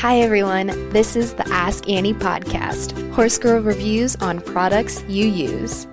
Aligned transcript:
Hi, 0.00 0.20
everyone. 0.20 0.68
This 0.90 1.16
is 1.16 1.34
the 1.34 1.48
Ask 1.48 1.88
Annie 1.88 2.14
podcast, 2.14 3.12
Horse 3.14 3.36
Girl 3.36 3.60
reviews 3.60 4.14
on 4.14 4.40
products 4.40 5.02
you 5.08 5.26
use. 5.26 5.88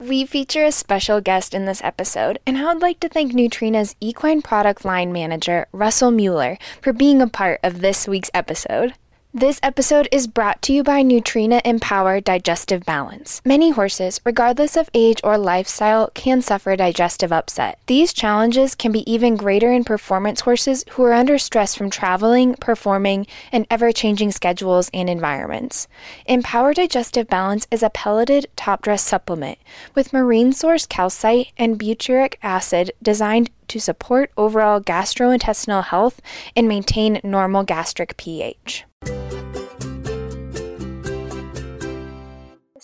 We 0.00 0.26
feature 0.26 0.64
a 0.64 0.72
special 0.72 1.20
guest 1.20 1.54
in 1.54 1.66
this 1.66 1.80
episode, 1.84 2.40
and 2.44 2.58
I 2.58 2.72
would 2.72 2.82
like 2.82 2.98
to 3.00 3.08
thank 3.08 3.34
Nutrena's 3.34 3.94
equine 4.00 4.42
product 4.42 4.84
line 4.84 5.12
manager, 5.12 5.68
Russell 5.70 6.10
Mueller, 6.10 6.58
for 6.80 6.92
being 6.92 7.22
a 7.22 7.28
part 7.28 7.60
of 7.62 7.82
this 7.82 8.08
week's 8.08 8.32
episode. 8.34 8.94
This 9.34 9.58
episode 9.62 10.08
is 10.12 10.26
brought 10.26 10.60
to 10.60 10.74
you 10.74 10.82
by 10.82 11.02
Nutrena 11.02 11.62
Empower 11.64 12.20
Digestive 12.20 12.84
Balance. 12.84 13.40
Many 13.46 13.70
horses, 13.70 14.20
regardless 14.26 14.76
of 14.76 14.90
age 14.92 15.22
or 15.24 15.38
lifestyle, 15.38 16.10
can 16.12 16.42
suffer 16.42 16.76
digestive 16.76 17.32
upset. 17.32 17.78
These 17.86 18.12
challenges 18.12 18.74
can 18.74 18.92
be 18.92 19.10
even 19.10 19.36
greater 19.36 19.72
in 19.72 19.84
performance 19.84 20.42
horses 20.42 20.84
who 20.90 21.04
are 21.04 21.14
under 21.14 21.38
stress 21.38 21.74
from 21.74 21.88
traveling, 21.88 22.56
performing, 22.56 23.26
and 23.50 23.66
ever 23.70 23.90
changing 23.90 24.32
schedules 24.32 24.90
and 24.92 25.08
environments. 25.08 25.88
Empower 26.26 26.74
Digestive 26.74 27.26
Balance 27.26 27.66
is 27.70 27.82
a 27.82 27.88
pelleted 27.88 28.48
top 28.54 28.82
dress 28.82 29.02
supplement 29.02 29.58
with 29.94 30.12
marine 30.12 30.52
source 30.52 30.84
calcite 30.84 31.52
and 31.56 31.78
butyric 31.78 32.34
acid 32.42 32.92
designed 33.02 33.48
to 33.68 33.80
support 33.80 34.30
overall 34.36 34.78
gastrointestinal 34.78 35.84
health 35.84 36.20
and 36.54 36.68
maintain 36.68 37.18
normal 37.24 37.62
gastric 37.62 38.18
pH. 38.18 38.84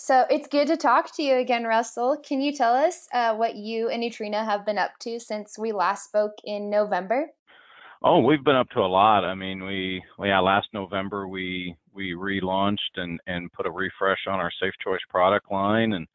So 0.09 0.25
it's 0.27 0.47
good 0.47 0.65
to 0.69 0.75
talk 0.75 1.15
to 1.17 1.21
you 1.21 1.35
again, 1.35 1.65
Russell. 1.65 2.17
Can 2.17 2.41
you 2.41 2.51
tell 2.51 2.73
us 2.73 3.07
uh, 3.13 3.35
what 3.35 3.55
you 3.55 3.89
and 3.89 4.01
Nutrena 4.01 4.43
have 4.43 4.65
been 4.65 4.79
up 4.79 4.97
to 5.01 5.19
since 5.19 5.55
we 5.59 5.71
last 5.71 6.05
spoke 6.05 6.33
in 6.43 6.67
November? 6.67 7.27
Oh, 8.01 8.17
we've 8.17 8.43
been 8.43 8.55
up 8.55 8.71
to 8.71 8.79
a 8.79 8.89
lot. 8.89 9.23
I 9.23 9.35
mean, 9.35 9.63
we 9.63 10.01
yeah, 10.17 10.39
last 10.39 10.69
November 10.73 11.27
we 11.27 11.75
we 11.93 12.15
relaunched 12.15 12.95
and 12.95 13.19
and 13.27 13.53
put 13.53 13.67
a 13.67 13.69
refresh 13.69 14.25
on 14.27 14.39
our 14.39 14.49
Safe 14.59 14.73
Choice 14.83 14.99
product 15.11 15.51
line, 15.51 15.93
and 15.93 16.07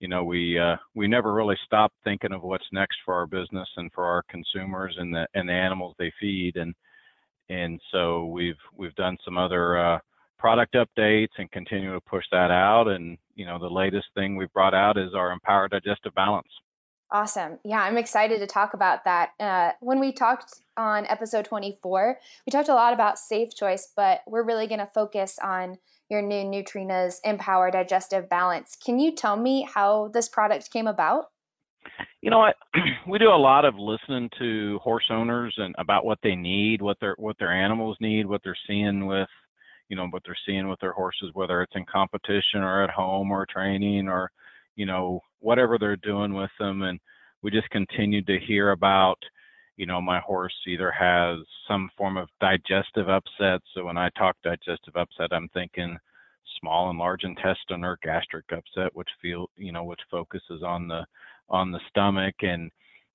you 0.00 0.08
know 0.08 0.24
we 0.24 0.58
uh, 0.58 0.76
we 0.94 1.06
never 1.06 1.34
really 1.34 1.58
stopped 1.66 1.96
thinking 2.02 2.32
of 2.32 2.44
what's 2.44 2.64
next 2.72 2.96
for 3.04 3.12
our 3.12 3.26
business 3.26 3.68
and 3.76 3.92
for 3.92 4.06
our 4.06 4.22
consumers 4.30 4.96
and 4.98 5.12
the 5.12 5.26
and 5.34 5.46
the 5.46 5.52
animals 5.52 5.94
they 5.98 6.10
feed, 6.18 6.56
and 6.56 6.74
and 7.50 7.78
so 7.92 8.24
we've 8.24 8.62
we've 8.74 8.94
done 8.94 9.18
some 9.22 9.36
other 9.36 9.76
uh, 9.76 9.98
product 10.44 10.74
updates 10.74 11.30
and 11.38 11.50
continue 11.52 11.94
to 11.94 12.00
push 12.02 12.24
that 12.30 12.50
out. 12.50 12.86
And 12.86 13.16
you 13.34 13.46
know, 13.46 13.58
the 13.58 13.66
latest 13.66 14.08
thing 14.14 14.36
we've 14.36 14.52
brought 14.52 14.74
out 14.74 14.98
is 14.98 15.14
our 15.14 15.32
Empower 15.32 15.68
Digestive 15.68 16.14
Balance. 16.14 16.48
Awesome. 17.10 17.58
Yeah, 17.64 17.80
I'm 17.80 17.96
excited 17.96 18.40
to 18.40 18.46
talk 18.46 18.74
about 18.74 19.04
that. 19.04 19.30
Uh, 19.40 19.70
when 19.80 20.00
we 20.00 20.12
talked 20.12 20.60
on 20.76 21.06
episode 21.06 21.46
24, 21.46 22.18
we 22.46 22.50
talked 22.50 22.68
a 22.68 22.74
lot 22.74 22.92
about 22.92 23.18
safe 23.18 23.54
choice, 23.54 23.90
but 23.96 24.20
we're 24.26 24.42
really 24.42 24.66
going 24.66 24.80
to 24.80 24.90
focus 24.94 25.38
on 25.42 25.78
your 26.10 26.20
new 26.20 26.44
Nutrena's 26.44 27.22
Empower 27.24 27.70
Digestive 27.70 28.28
Balance. 28.28 28.76
Can 28.84 28.98
you 28.98 29.14
tell 29.14 29.36
me 29.38 29.66
how 29.74 30.10
this 30.12 30.28
product 30.28 30.70
came 30.70 30.86
about? 30.86 31.30
You 32.20 32.28
know 32.28 32.40
what? 32.40 32.56
We 33.08 33.18
do 33.18 33.28
a 33.28 33.36
lot 33.36 33.64
of 33.66 33.76
listening 33.76 34.30
to 34.38 34.78
horse 34.82 35.04
owners 35.10 35.54
and 35.58 35.74
about 35.78 36.06
what 36.06 36.18
they 36.22 36.34
need, 36.34 36.80
what 36.80 36.98
their 36.98 37.14
what 37.18 37.36
their 37.38 37.52
animals 37.52 37.98
need, 38.00 38.24
what 38.24 38.40
they're 38.42 38.56
seeing 38.66 39.04
with 39.04 39.28
you 39.94 40.00
know 40.00 40.08
what 40.08 40.22
they're 40.26 40.36
seeing 40.44 40.66
with 40.66 40.80
their 40.80 40.92
horses, 40.92 41.30
whether 41.34 41.62
it's 41.62 41.76
in 41.76 41.84
competition 41.84 42.62
or 42.62 42.82
at 42.82 42.90
home 42.90 43.30
or 43.30 43.46
training 43.46 44.08
or 44.08 44.28
you 44.74 44.86
know 44.86 45.20
whatever 45.38 45.78
they're 45.78 45.94
doing 45.94 46.34
with 46.34 46.50
them, 46.58 46.82
and 46.82 46.98
we 47.42 47.52
just 47.52 47.70
continue 47.70 48.20
to 48.24 48.36
hear 48.40 48.72
about 48.72 49.18
you 49.76 49.86
know 49.86 50.00
my 50.00 50.18
horse 50.18 50.52
either 50.66 50.90
has 50.90 51.38
some 51.68 51.88
form 51.96 52.16
of 52.16 52.28
digestive 52.40 53.08
upset. 53.08 53.60
So 53.72 53.84
when 53.84 53.96
I 53.96 54.10
talk 54.18 54.34
digestive 54.42 54.96
upset, 54.96 55.28
I'm 55.30 55.48
thinking 55.54 55.96
small 56.60 56.90
and 56.90 56.98
large 56.98 57.22
intestine 57.22 57.84
or 57.84 57.96
gastric 58.02 58.46
upset, 58.50 58.90
which 58.94 59.08
feel 59.22 59.48
you 59.56 59.70
know 59.70 59.84
which 59.84 60.00
focuses 60.10 60.64
on 60.64 60.88
the 60.88 61.06
on 61.48 61.70
the 61.70 61.80
stomach 61.88 62.34
and 62.40 62.68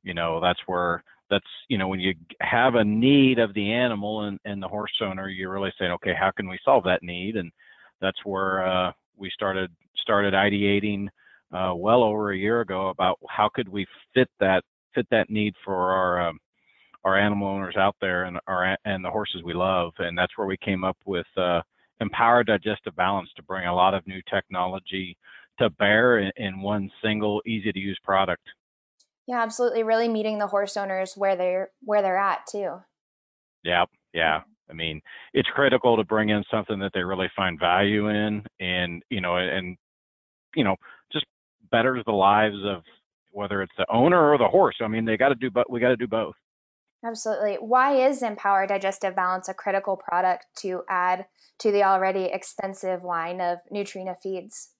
you 0.04 0.14
know 0.14 0.40
that's 0.40 0.62
where 0.66 1.04
that's 1.30 1.46
you 1.68 1.78
know 1.78 1.88
when 1.88 2.00
you 2.00 2.14
have 2.42 2.76
a 2.76 2.84
need 2.84 3.40
of 3.40 3.54
the 3.54 3.72
animal 3.72 4.24
and, 4.24 4.40
and 4.46 4.62
the 4.62 4.68
horse 4.68 4.92
owner 5.02 5.30
you're 5.30 5.52
really 5.52 5.74
saying 5.78 5.92
okay 5.92 6.14
how 6.20 6.32
can 6.32 6.48
we 6.48 6.60
solve 6.64 6.84
that 6.86 7.04
need? 7.04 7.36
And 7.36 7.52
that's 8.02 8.24
where 8.24 8.66
uh, 8.68 8.92
we 9.18 9.30
started 9.34 9.72
started 9.98 10.34
ideating 10.34 11.08
uh, 11.54 11.74
well 11.76 12.04
over 12.04 12.32
a 12.32 12.38
year 12.38 12.62
ago 12.62 12.90
about 12.90 13.20
how 13.30 13.50
could 13.54 13.68
we 13.68 13.86
fit 14.14 14.30
that 14.40 14.64
fit 14.96 15.08
that 15.12 15.30
need 15.30 15.54
for 15.64 15.92
our 15.92 16.30
um, 16.30 16.40
our 17.04 17.18
animal 17.18 17.48
owners 17.48 17.76
out 17.78 17.96
there 18.02 18.26
and 18.26 18.40
our 18.48 18.78
and 18.86 19.04
the 19.04 19.10
horses 19.10 19.42
we 19.44 19.54
love. 19.54 19.92
And 20.00 20.18
that's 20.18 20.38
where 20.38 20.48
we 20.48 20.58
came 20.58 20.84
up 20.84 20.98
with 21.06 21.28
uh, 21.38 21.62
empower 22.02 22.44
digestive 22.44 22.96
balance 22.96 23.30
to 23.36 23.44
bring 23.44 23.68
a 23.68 23.76
lot 23.76 23.94
of 23.94 24.06
new 24.08 24.22
technology 24.30 25.18
to 25.60 25.70
bear 25.72 26.20
in, 26.20 26.32
in 26.38 26.62
one 26.62 26.90
single 27.04 27.42
easy 27.46 27.72
to 27.72 27.80
use 27.80 28.00
product 28.04 28.44
yeah, 29.30 29.44
absolutely. 29.44 29.84
Really 29.84 30.08
meeting 30.08 30.40
the 30.40 30.48
horse 30.48 30.76
owners 30.76 31.14
where 31.16 31.36
they're 31.36 31.70
where 31.84 32.02
they're 32.02 32.18
at 32.18 32.48
too. 32.52 32.82
Yeah, 33.64 33.86
yeah. 34.12 34.42
I 34.68 34.74
mean, 34.74 35.02
it's 35.36 35.48
critical 35.50 35.96
to 35.98 36.04
bring 36.04 36.30
in 36.30 36.44
something 36.50 36.80
that 36.80 36.94
they 36.96 37.04
really 37.04 37.30
find 37.36 37.60
value 37.60 38.10
in, 38.10 38.44
and 38.60 39.04
you 39.12 39.22
know, 39.22 39.38
and 39.38 39.78
you 40.56 40.64
know, 40.64 40.78
just 41.14 41.28
betters 41.72 42.02
the 42.08 42.12
lives 42.12 42.56
of 42.66 42.82
whether 43.32 43.62
it's 43.62 43.72
the 43.78 43.86
owner 43.92 44.32
or 44.32 44.40
the 44.40 44.48
horse. 44.48 44.78
I 44.82 44.88
mean, 44.88 45.06
they 45.06 45.16
got 45.16 45.30
to 45.30 45.36
do, 45.36 45.52
but 45.52 45.70
we 45.70 45.80
got 45.80 45.90
to 45.90 45.96
do 45.96 46.08
both. 46.08 46.34
Absolutely. 47.06 47.58
Why 47.62 48.08
is 48.08 48.24
Empower 48.24 48.66
Digestive 48.66 49.16
Balance 49.16 49.48
a 49.48 49.54
critical 49.54 49.96
product 49.96 50.48
to 50.62 50.82
add 50.90 51.28
to 51.60 51.72
the 51.72 51.84
already 51.84 52.24
extensive 52.24 53.04
line 53.04 53.42
of 53.42 53.60
Nutrena 53.72 54.16
feeds? 54.24 54.72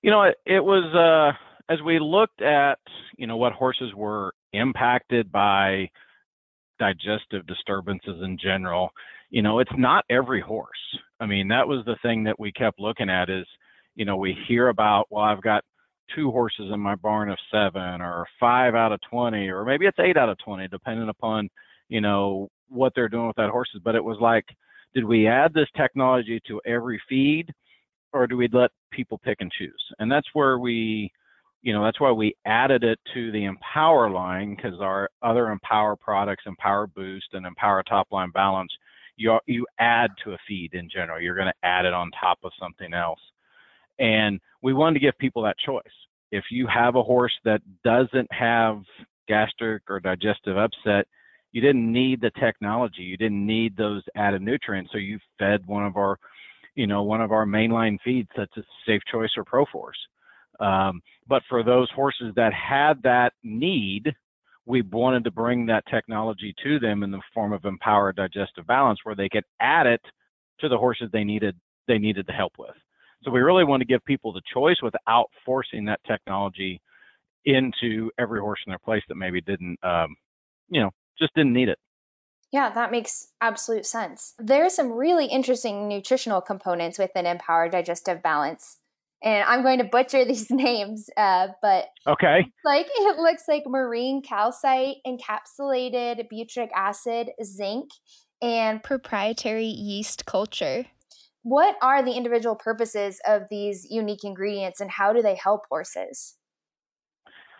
You 0.00 0.12
know, 0.12 0.22
it, 0.22 0.36
it 0.46 0.64
was. 0.64 0.94
uh 0.94 1.36
as 1.68 1.78
we 1.82 1.98
looked 1.98 2.42
at, 2.42 2.78
you 3.16 3.26
know, 3.26 3.36
what 3.36 3.52
horses 3.52 3.92
were 3.94 4.32
impacted 4.52 5.30
by 5.32 5.88
digestive 6.78 7.46
disturbances 7.46 8.22
in 8.22 8.38
general, 8.38 8.90
you 9.30 9.42
know, 9.42 9.58
it's 9.58 9.72
not 9.76 10.04
every 10.10 10.40
horse. 10.40 10.70
I 11.20 11.26
mean, 11.26 11.48
that 11.48 11.66
was 11.66 11.84
the 11.84 11.96
thing 12.02 12.24
that 12.24 12.38
we 12.38 12.52
kept 12.52 12.78
looking 12.78 13.10
at 13.10 13.28
is, 13.30 13.46
you 13.94 14.04
know, 14.04 14.16
we 14.16 14.36
hear 14.46 14.68
about, 14.68 15.06
well, 15.10 15.24
I've 15.24 15.42
got 15.42 15.64
two 16.14 16.30
horses 16.30 16.70
in 16.72 16.78
my 16.78 16.94
barn 16.94 17.30
of 17.30 17.38
seven 17.50 18.00
or 18.00 18.26
five 18.38 18.74
out 18.74 18.92
of 18.92 19.00
20, 19.10 19.48
or 19.48 19.64
maybe 19.64 19.86
it's 19.86 19.98
eight 19.98 20.16
out 20.16 20.28
of 20.28 20.38
20, 20.38 20.68
depending 20.68 21.08
upon, 21.08 21.48
you 21.88 22.00
know, 22.00 22.48
what 22.68 22.92
they're 22.94 23.08
doing 23.08 23.26
with 23.26 23.36
that 23.36 23.50
horses. 23.50 23.80
But 23.82 23.96
it 23.96 24.04
was 24.04 24.18
like, 24.20 24.44
did 24.94 25.04
we 25.04 25.26
add 25.26 25.52
this 25.52 25.68
technology 25.76 26.40
to 26.46 26.60
every 26.64 27.00
feed 27.08 27.52
or 28.12 28.26
do 28.26 28.36
we 28.36 28.48
let 28.52 28.70
people 28.92 29.18
pick 29.18 29.38
and 29.40 29.50
choose? 29.50 29.84
And 29.98 30.10
that's 30.10 30.28
where 30.32 30.58
we, 30.58 31.10
you 31.66 31.72
know 31.72 31.82
that's 31.84 32.00
why 32.00 32.12
we 32.12 32.36
added 32.46 32.84
it 32.84 32.98
to 33.12 33.32
the 33.32 33.44
empower 33.44 34.08
line 34.08 34.54
because 34.54 34.80
our 34.80 35.10
other 35.22 35.50
empower 35.50 35.96
products 35.96 36.44
empower 36.46 36.86
boost 36.86 37.26
and 37.32 37.44
empower 37.44 37.82
top 37.82 38.06
line 38.12 38.30
balance 38.30 38.70
you 39.16 39.38
you 39.46 39.66
add 39.78 40.10
to 40.22 40.32
a 40.32 40.38
feed 40.46 40.74
in 40.74 40.88
general. 40.88 41.20
You're 41.20 41.34
going 41.34 41.48
to 41.48 41.66
add 41.66 41.84
it 41.84 41.94
on 41.94 42.10
top 42.20 42.38
of 42.44 42.52
something 42.60 42.92
else. 42.94 43.20
And 43.98 44.40
we 44.62 44.74
wanted 44.74 44.94
to 44.94 45.00
give 45.00 45.18
people 45.18 45.42
that 45.42 45.58
choice. 45.58 45.82
If 46.30 46.44
you 46.50 46.66
have 46.66 46.96
a 46.96 47.02
horse 47.02 47.32
that 47.44 47.62
doesn't 47.82 48.30
have 48.30 48.82
gastric 49.26 49.82
or 49.88 50.00
digestive 50.00 50.56
upset 50.56 51.06
you 51.52 51.62
didn't 51.62 51.90
need 51.90 52.20
the 52.20 52.30
technology. 52.38 53.02
You 53.02 53.16
didn't 53.16 53.46
need 53.46 53.76
those 53.76 54.02
added 54.14 54.42
nutrients 54.42 54.92
so 54.92 54.98
you 54.98 55.18
fed 55.38 55.66
one 55.66 55.86
of 55.86 55.96
our 55.96 56.18
you 56.74 56.86
know 56.86 57.02
one 57.02 57.22
of 57.22 57.32
our 57.32 57.46
mainline 57.46 57.98
feeds 58.04 58.28
such 58.36 58.50
as 58.56 58.64
safe 58.86 59.00
choice 59.10 59.30
or 59.36 59.44
proforce 59.44 59.98
um, 60.60 61.00
but 61.26 61.42
for 61.48 61.62
those 61.62 61.90
horses 61.90 62.32
that 62.36 62.52
had 62.52 63.02
that 63.02 63.32
need, 63.42 64.14
we 64.64 64.82
wanted 64.82 65.24
to 65.24 65.30
bring 65.30 65.66
that 65.66 65.84
technology 65.88 66.54
to 66.62 66.78
them 66.78 67.02
in 67.02 67.10
the 67.10 67.20
form 67.32 67.52
of 67.52 67.64
empowered 67.64 68.16
digestive 68.16 68.66
balance, 68.66 69.00
where 69.04 69.14
they 69.14 69.28
could 69.28 69.44
add 69.60 69.86
it 69.86 70.00
to 70.60 70.68
the 70.68 70.78
horses 70.78 71.08
they 71.12 71.24
needed 71.24 71.56
they 71.86 71.98
needed 71.98 72.26
the 72.26 72.32
help 72.32 72.52
with. 72.58 72.74
So 73.22 73.30
we 73.30 73.40
really 73.40 73.64
want 73.64 73.80
to 73.80 73.86
give 73.86 74.04
people 74.04 74.32
the 74.32 74.42
choice 74.52 74.76
without 74.82 75.26
forcing 75.44 75.84
that 75.86 76.00
technology 76.04 76.80
into 77.44 78.10
every 78.18 78.40
horse 78.40 78.58
in 78.66 78.70
their 78.70 78.78
place 78.78 79.02
that 79.08 79.14
maybe 79.14 79.40
didn't, 79.40 79.78
um, 79.84 80.16
you 80.68 80.80
know, 80.80 80.90
just 81.18 81.34
didn't 81.34 81.52
need 81.52 81.68
it. 81.68 81.78
Yeah, 82.52 82.70
that 82.70 82.90
makes 82.90 83.28
absolute 83.40 83.86
sense. 83.86 84.34
There 84.38 84.64
are 84.64 84.70
some 84.70 84.92
really 84.92 85.26
interesting 85.26 85.88
nutritional 85.88 86.40
components 86.40 86.98
within 86.98 87.26
Empowered 87.26 87.72
Digestive 87.72 88.22
Balance 88.22 88.78
and 89.26 89.42
I'm 89.48 89.62
going 89.62 89.78
to 89.78 89.84
butcher 89.84 90.24
these 90.24 90.50
names, 90.50 91.10
uh, 91.16 91.48
but 91.60 91.86
okay, 92.06 92.50
like 92.64 92.86
it 92.94 93.18
looks 93.18 93.42
like 93.48 93.64
marine 93.66 94.22
calcite, 94.22 94.96
encapsulated 95.06 96.26
butric 96.32 96.70
acid, 96.74 97.30
zinc, 97.44 97.90
and 98.40 98.82
proprietary 98.82 99.66
yeast 99.66 100.24
culture. 100.24 100.86
What 101.42 101.76
are 101.82 102.02
the 102.02 102.12
individual 102.12 102.56
purposes 102.56 103.20
of 103.26 103.42
these 103.50 103.86
unique 103.90 104.24
ingredients, 104.24 104.80
and 104.80 104.90
how 104.90 105.12
do 105.12 105.20
they 105.20 105.34
help 105.34 105.62
horses? 105.68 106.36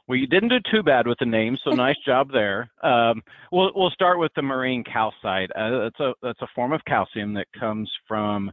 well, 0.08 0.16
you 0.16 0.28
didn't 0.28 0.50
do 0.50 0.58
too 0.70 0.84
bad 0.84 1.08
with 1.08 1.18
the 1.18 1.26
name, 1.26 1.58
so 1.64 1.70
nice 1.74 1.96
job 2.06 2.30
there. 2.32 2.70
Um, 2.82 3.22
we'll 3.50 3.72
we'll 3.74 3.90
start 3.90 4.20
with 4.20 4.32
the 4.36 4.42
marine 4.42 4.84
calcite. 4.84 5.50
Uh, 5.56 5.80
that's 5.80 6.00
a 6.00 6.12
that's 6.22 6.42
a 6.42 6.48
form 6.54 6.72
of 6.72 6.80
calcium 6.86 7.34
that 7.34 7.46
comes 7.58 7.90
from 8.06 8.52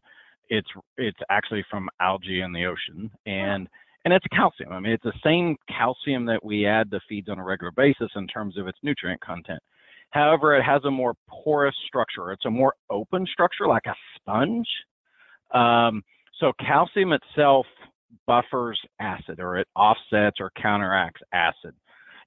it's 0.50 0.68
it's 0.98 1.19
actually 1.30 1.66
from 1.69 1.90
algae 2.00 2.42
in 2.42 2.51
the 2.51 2.66
ocean, 2.66 3.10
and 3.25 3.68
and 4.06 4.13
it's 4.13 4.25
calcium. 4.28 4.72
I 4.72 4.80
mean, 4.80 4.94
it's 4.94 5.04
the 5.04 5.13
same 5.24 5.56
calcium 5.68 6.25
that 6.25 6.44
we 6.44 6.66
add 6.66 6.92
to 6.92 7.00
feeds 7.07 7.30
on 7.30 7.40
a 7.40 7.44
regular 7.44 7.72
basis 7.72 8.10
in 8.16 8.28
terms 8.28 8.57
of 8.57 8.68
its 8.68 8.78
nutrient 8.84 9.22
content. 9.22 9.62
However, 10.10 10.56
it 10.56 10.63
has 10.63 10.84
a 10.86 10.92
more 10.92 11.16
porous 11.30 11.75
structure. 11.88 12.31
It's 12.31 12.45
a 12.45 12.51
more 12.51 12.75
open 12.90 13.25
structure, 13.31 13.68
like 13.68 13.86
a 13.88 13.95
sponge. 14.16 14.68
Um, 15.54 16.04
so 16.40 16.51
calcium 16.60 17.13
itself 17.13 17.66
buffers 18.28 18.80
acid 19.00 19.40
or 19.40 19.57
it 19.57 19.68
offsets 19.75 20.38
or 20.40 20.51
counteracts 20.62 21.22
acid. 21.34 21.74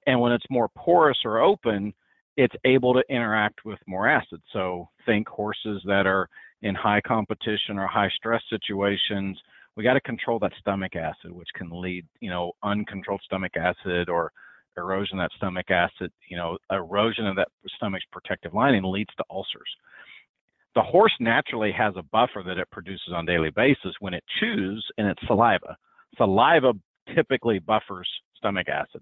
And 0.05 0.19
when 0.19 0.31
it's 0.31 0.45
more 0.49 0.69
porous 0.75 1.17
or 1.23 1.39
open, 1.39 1.93
it's 2.35 2.55
able 2.65 2.93
to 2.93 3.03
interact 3.09 3.65
with 3.65 3.79
more 3.87 4.07
acid. 4.07 4.41
So 4.53 4.89
think 5.05 5.27
horses 5.27 5.81
that 5.85 6.05
are 6.05 6.29
in 6.61 6.75
high 6.75 7.01
competition 7.01 7.77
or 7.77 7.87
high 7.87 8.09
stress 8.15 8.41
situations. 8.49 9.37
We 9.75 9.83
got 9.83 9.93
to 9.93 10.01
control 10.01 10.39
that 10.39 10.53
stomach 10.59 10.95
acid, 10.95 11.31
which 11.31 11.49
can 11.55 11.69
lead, 11.69 12.05
you 12.19 12.29
know, 12.29 12.53
uncontrolled 12.63 13.21
stomach 13.25 13.55
acid 13.55 14.09
or 14.09 14.31
erosion 14.75 15.19
of 15.19 15.29
that 15.29 15.37
stomach 15.37 15.69
acid, 15.69 16.11
you 16.29 16.37
know, 16.37 16.57
erosion 16.71 17.27
of 17.27 17.35
that 17.35 17.47
stomach's 17.75 18.05
protective 18.11 18.53
lining 18.53 18.83
leads 18.83 19.13
to 19.17 19.23
ulcers 19.29 19.69
the 20.77 20.83
horse 20.83 21.13
naturally 21.19 21.71
has 21.71 21.95
a 21.97 22.03
buffer 22.03 22.43
that 22.45 22.59
it 22.59 22.69
produces 22.69 23.11
on 23.11 23.25
daily 23.25 23.49
basis 23.49 23.95
when 23.99 24.13
it 24.13 24.23
chews 24.39 24.85
and 24.99 25.07
it's 25.07 25.19
saliva. 25.25 25.75
Saliva 26.17 26.73
typically 27.15 27.57
buffers 27.57 28.07
stomach 28.35 28.69
acid. 28.69 29.01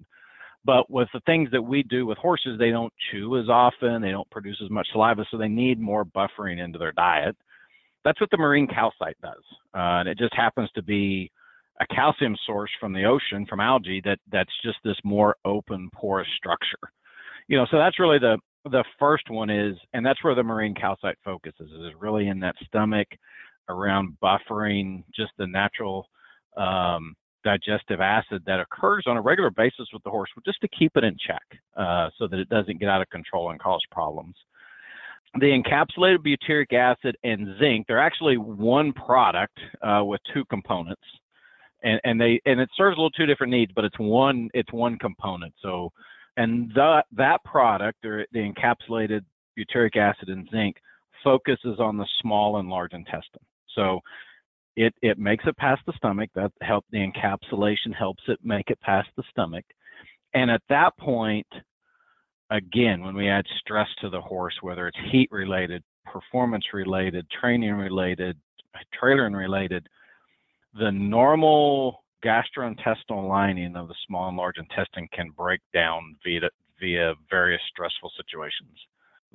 But 0.63 0.89
with 0.89 1.09
the 1.13 1.19
things 1.25 1.49
that 1.51 1.61
we 1.61 1.83
do 1.83 2.05
with 2.05 2.17
horses, 2.17 2.57
they 2.57 2.71
don't 2.71 2.93
chew 3.11 3.37
as 3.37 3.49
often, 3.49 4.01
they 4.01 4.11
don't 4.11 4.29
produce 4.29 4.57
as 4.63 4.69
much 4.69 4.87
saliva, 4.93 5.25
so 5.29 5.37
they 5.37 5.49
need 5.49 5.77
more 5.77 6.05
buffering 6.05 6.63
into 6.63 6.79
their 6.79 6.93
diet. 6.93 7.35
That's 8.05 8.21
what 8.21 8.29
the 8.31 8.37
marine 8.37 8.67
calcite 8.67 9.17
does. 9.21 9.43
Uh, 9.73 9.99
and 9.99 10.07
it 10.07 10.17
just 10.17 10.33
happens 10.33 10.69
to 10.75 10.83
be 10.83 11.29
a 11.81 11.87
calcium 11.93 12.37
source 12.45 12.69
from 12.79 12.93
the 12.93 13.03
ocean, 13.03 13.45
from 13.45 13.59
algae, 13.59 14.01
that 14.05 14.19
that's 14.31 14.53
just 14.63 14.77
this 14.85 14.95
more 15.03 15.35
open, 15.43 15.89
porous 15.93 16.27
structure. 16.37 16.79
You 17.49 17.57
know, 17.57 17.65
so 17.69 17.77
that's 17.77 17.99
really 17.99 18.19
the 18.19 18.37
the 18.71 18.83
first 18.97 19.29
one 19.29 19.49
is, 19.49 19.75
and 19.93 20.03
that's 20.05 20.23
where 20.23 20.33
the 20.33 20.41
marine 20.43 20.73
calcite 20.73 21.17
focuses, 21.23 21.69
is 21.69 21.93
really 21.99 22.29
in 22.29 22.39
that 22.39 22.55
stomach 22.65 23.07
around 23.69 24.17
buffering 24.23 25.03
just 25.15 25.31
the 25.37 25.45
natural 25.45 26.07
um, 26.57 27.15
digestive 27.43 28.01
acid 28.01 28.41
that 28.47 28.59
occurs 28.59 29.03
on 29.07 29.17
a 29.17 29.21
regular 29.21 29.51
basis 29.51 29.87
with 29.93 30.01
the 30.03 30.09
horse, 30.09 30.29
just 30.45 30.61
to 30.61 30.67
keep 30.67 30.91
it 30.95 31.03
in 31.03 31.15
check 31.27 31.43
uh, 31.77 32.09
so 32.17 32.27
that 32.27 32.39
it 32.39 32.49
doesn't 32.49 32.79
get 32.79 32.89
out 32.89 33.01
of 33.01 33.09
control 33.09 33.51
and 33.51 33.59
cause 33.59 33.81
problems. 33.91 34.35
The 35.39 35.47
encapsulated 35.47 36.19
butyric 36.19 36.73
acid 36.73 37.17
and 37.23 37.57
zinc, 37.59 37.87
they're 37.87 37.99
actually 37.99 38.37
one 38.37 38.93
product 38.93 39.59
uh, 39.81 40.03
with 40.03 40.21
two 40.33 40.45
components. 40.45 41.01
And, 41.83 41.99
and 42.03 42.19
they 42.19 42.41
and 42.45 42.59
it 42.59 42.69
serves 42.75 42.97
a 42.97 42.99
little 42.99 43.11
two 43.11 43.25
different 43.25 43.51
needs, 43.51 43.71
but 43.75 43.85
it's 43.85 43.99
one 43.99 44.49
it's 44.53 44.71
one 44.71 44.97
component. 44.97 45.53
So 45.61 45.91
and 46.37 46.71
that 46.75 47.05
that 47.15 47.43
product, 47.43 48.05
or 48.05 48.25
the 48.31 48.39
encapsulated 48.39 49.21
butyric 49.57 49.95
acid 49.97 50.29
and 50.29 50.47
zinc, 50.51 50.77
focuses 51.23 51.79
on 51.79 51.97
the 51.97 52.07
small 52.21 52.57
and 52.57 52.69
large 52.69 52.93
intestine. 52.93 53.43
So 53.75 53.99
it 54.75 54.93
it 55.01 55.17
makes 55.17 55.45
it 55.47 55.57
past 55.57 55.81
the 55.85 55.93
stomach. 55.97 56.29
That 56.35 56.51
help 56.61 56.85
the 56.91 56.97
encapsulation 56.99 57.93
helps 57.97 58.23
it 58.27 58.39
make 58.43 58.69
it 58.69 58.79
past 58.81 59.09
the 59.15 59.23
stomach. 59.29 59.65
And 60.33 60.51
at 60.51 60.61
that 60.69 60.97
point, 60.97 61.47
again, 62.49 63.03
when 63.03 63.15
we 63.15 63.29
add 63.29 63.45
stress 63.59 63.87
to 64.01 64.09
the 64.09 64.21
horse, 64.21 64.55
whether 64.61 64.87
it's 64.87 64.97
heat 65.11 65.29
related, 65.31 65.83
performance 66.05 66.65
related, 66.73 67.25
training 67.29 67.73
related, 67.73 68.37
trailering 69.01 69.35
related, 69.35 69.87
the 70.77 70.91
normal 70.91 72.03
gastrointestinal 72.23 73.27
lining 73.27 73.75
of 73.75 73.87
the 73.87 73.95
small 74.07 74.27
and 74.27 74.37
large 74.37 74.57
intestine 74.57 75.07
can 75.13 75.29
break 75.29 75.61
down 75.73 76.15
via, 76.23 76.41
via 76.79 77.13
various 77.29 77.61
stressful 77.69 78.11
situations. 78.17 78.77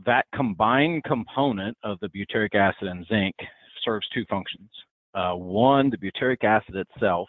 That 0.05 0.27
combined 0.35 1.05
component 1.05 1.77
of 1.83 1.99
the 2.01 2.09
butyric 2.09 2.55
acid 2.55 2.89
and 2.89 3.06
zinc 3.06 3.35
serves 3.85 4.06
two 4.13 4.25
functions. 4.29 4.71
Uh, 5.15 5.33
one, 5.35 5.91
the 5.91 5.97
butyric 5.99 6.45
acid 6.45 6.77
itself 6.77 7.29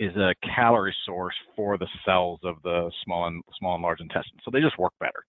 is 0.00 0.16
a 0.16 0.34
calorie 0.56 0.96
source 1.06 1.34
for 1.54 1.78
the 1.78 1.86
cells 2.04 2.40
of 2.42 2.56
the 2.64 2.90
small 3.04 3.26
and 3.26 3.42
small 3.58 3.74
and 3.74 3.82
large 3.82 4.00
intestine, 4.00 4.38
so 4.44 4.50
they 4.50 4.60
just 4.60 4.78
work 4.78 4.92
better. 4.98 5.24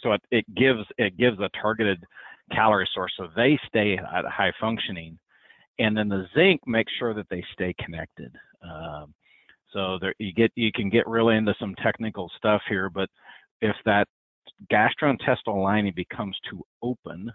So 0.00 0.12
it, 0.12 0.20
it 0.30 0.54
gives 0.54 0.82
it 0.98 1.16
gives 1.16 1.40
a 1.40 1.48
targeted 1.60 2.04
calorie 2.52 2.88
source, 2.92 3.12
so 3.16 3.28
they 3.34 3.58
stay 3.68 3.96
at 3.96 4.24
high 4.26 4.52
functioning 4.60 5.18
and 5.78 5.96
then 5.96 6.08
the 6.08 6.26
zinc 6.34 6.60
makes 6.66 6.92
sure 6.98 7.14
that 7.14 7.28
they 7.30 7.44
stay 7.52 7.74
connected. 7.84 8.34
Um, 8.62 9.14
so 9.72 9.98
there, 10.00 10.14
you 10.18 10.32
get 10.32 10.50
you 10.54 10.72
can 10.72 10.88
get 10.88 11.06
really 11.06 11.36
into 11.36 11.54
some 11.60 11.74
technical 11.82 12.30
stuff 12.36 12.62
here, 12.68 12.88
but 12.88 13.10
if 13.60 13.76
that 13.84 14.08
gastrointestinal 14.72 15.62
lining 15.62 15.92
becomes 15.94 16.36
too 16.48 16.62
open, 16.82 17.30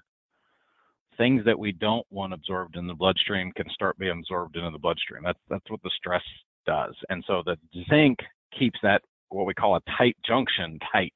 things 1.17 1.44
that 1.45 1.59
we 1.59 1.71
don't 1.71 2.05
want 2.09 2.33
absorbed 2.33 2.77
in 2.77 2.87
the 2.87 2.95
bloodstream 2.95 3.51
can 3.55 3.69
start 3.69 3.97
being 3.99 4.19
absorbed 4.19 4.55
into 4.55 4.71
the 4.71 4.79
bloodstream. 4.79 5.23
That's 5.23 5.39
that's 5.49 5.69
what 5.69 5.81
the 5.83 5.91
stress 5.95 6.23
does. 6.65 6.95
And 7.09 7.23
so 7.27 7.43
the 7.45 7.57
zinc 7.89 8.19
keeps 8.57 8.79
that 8.83 9.01
what 9.29 9.45
we 9.45 9.53
call 9.53 9.75
a 9.75 9.81
tight 9.97 10.17
junction 10.25 10.77
tight 10.91 11.13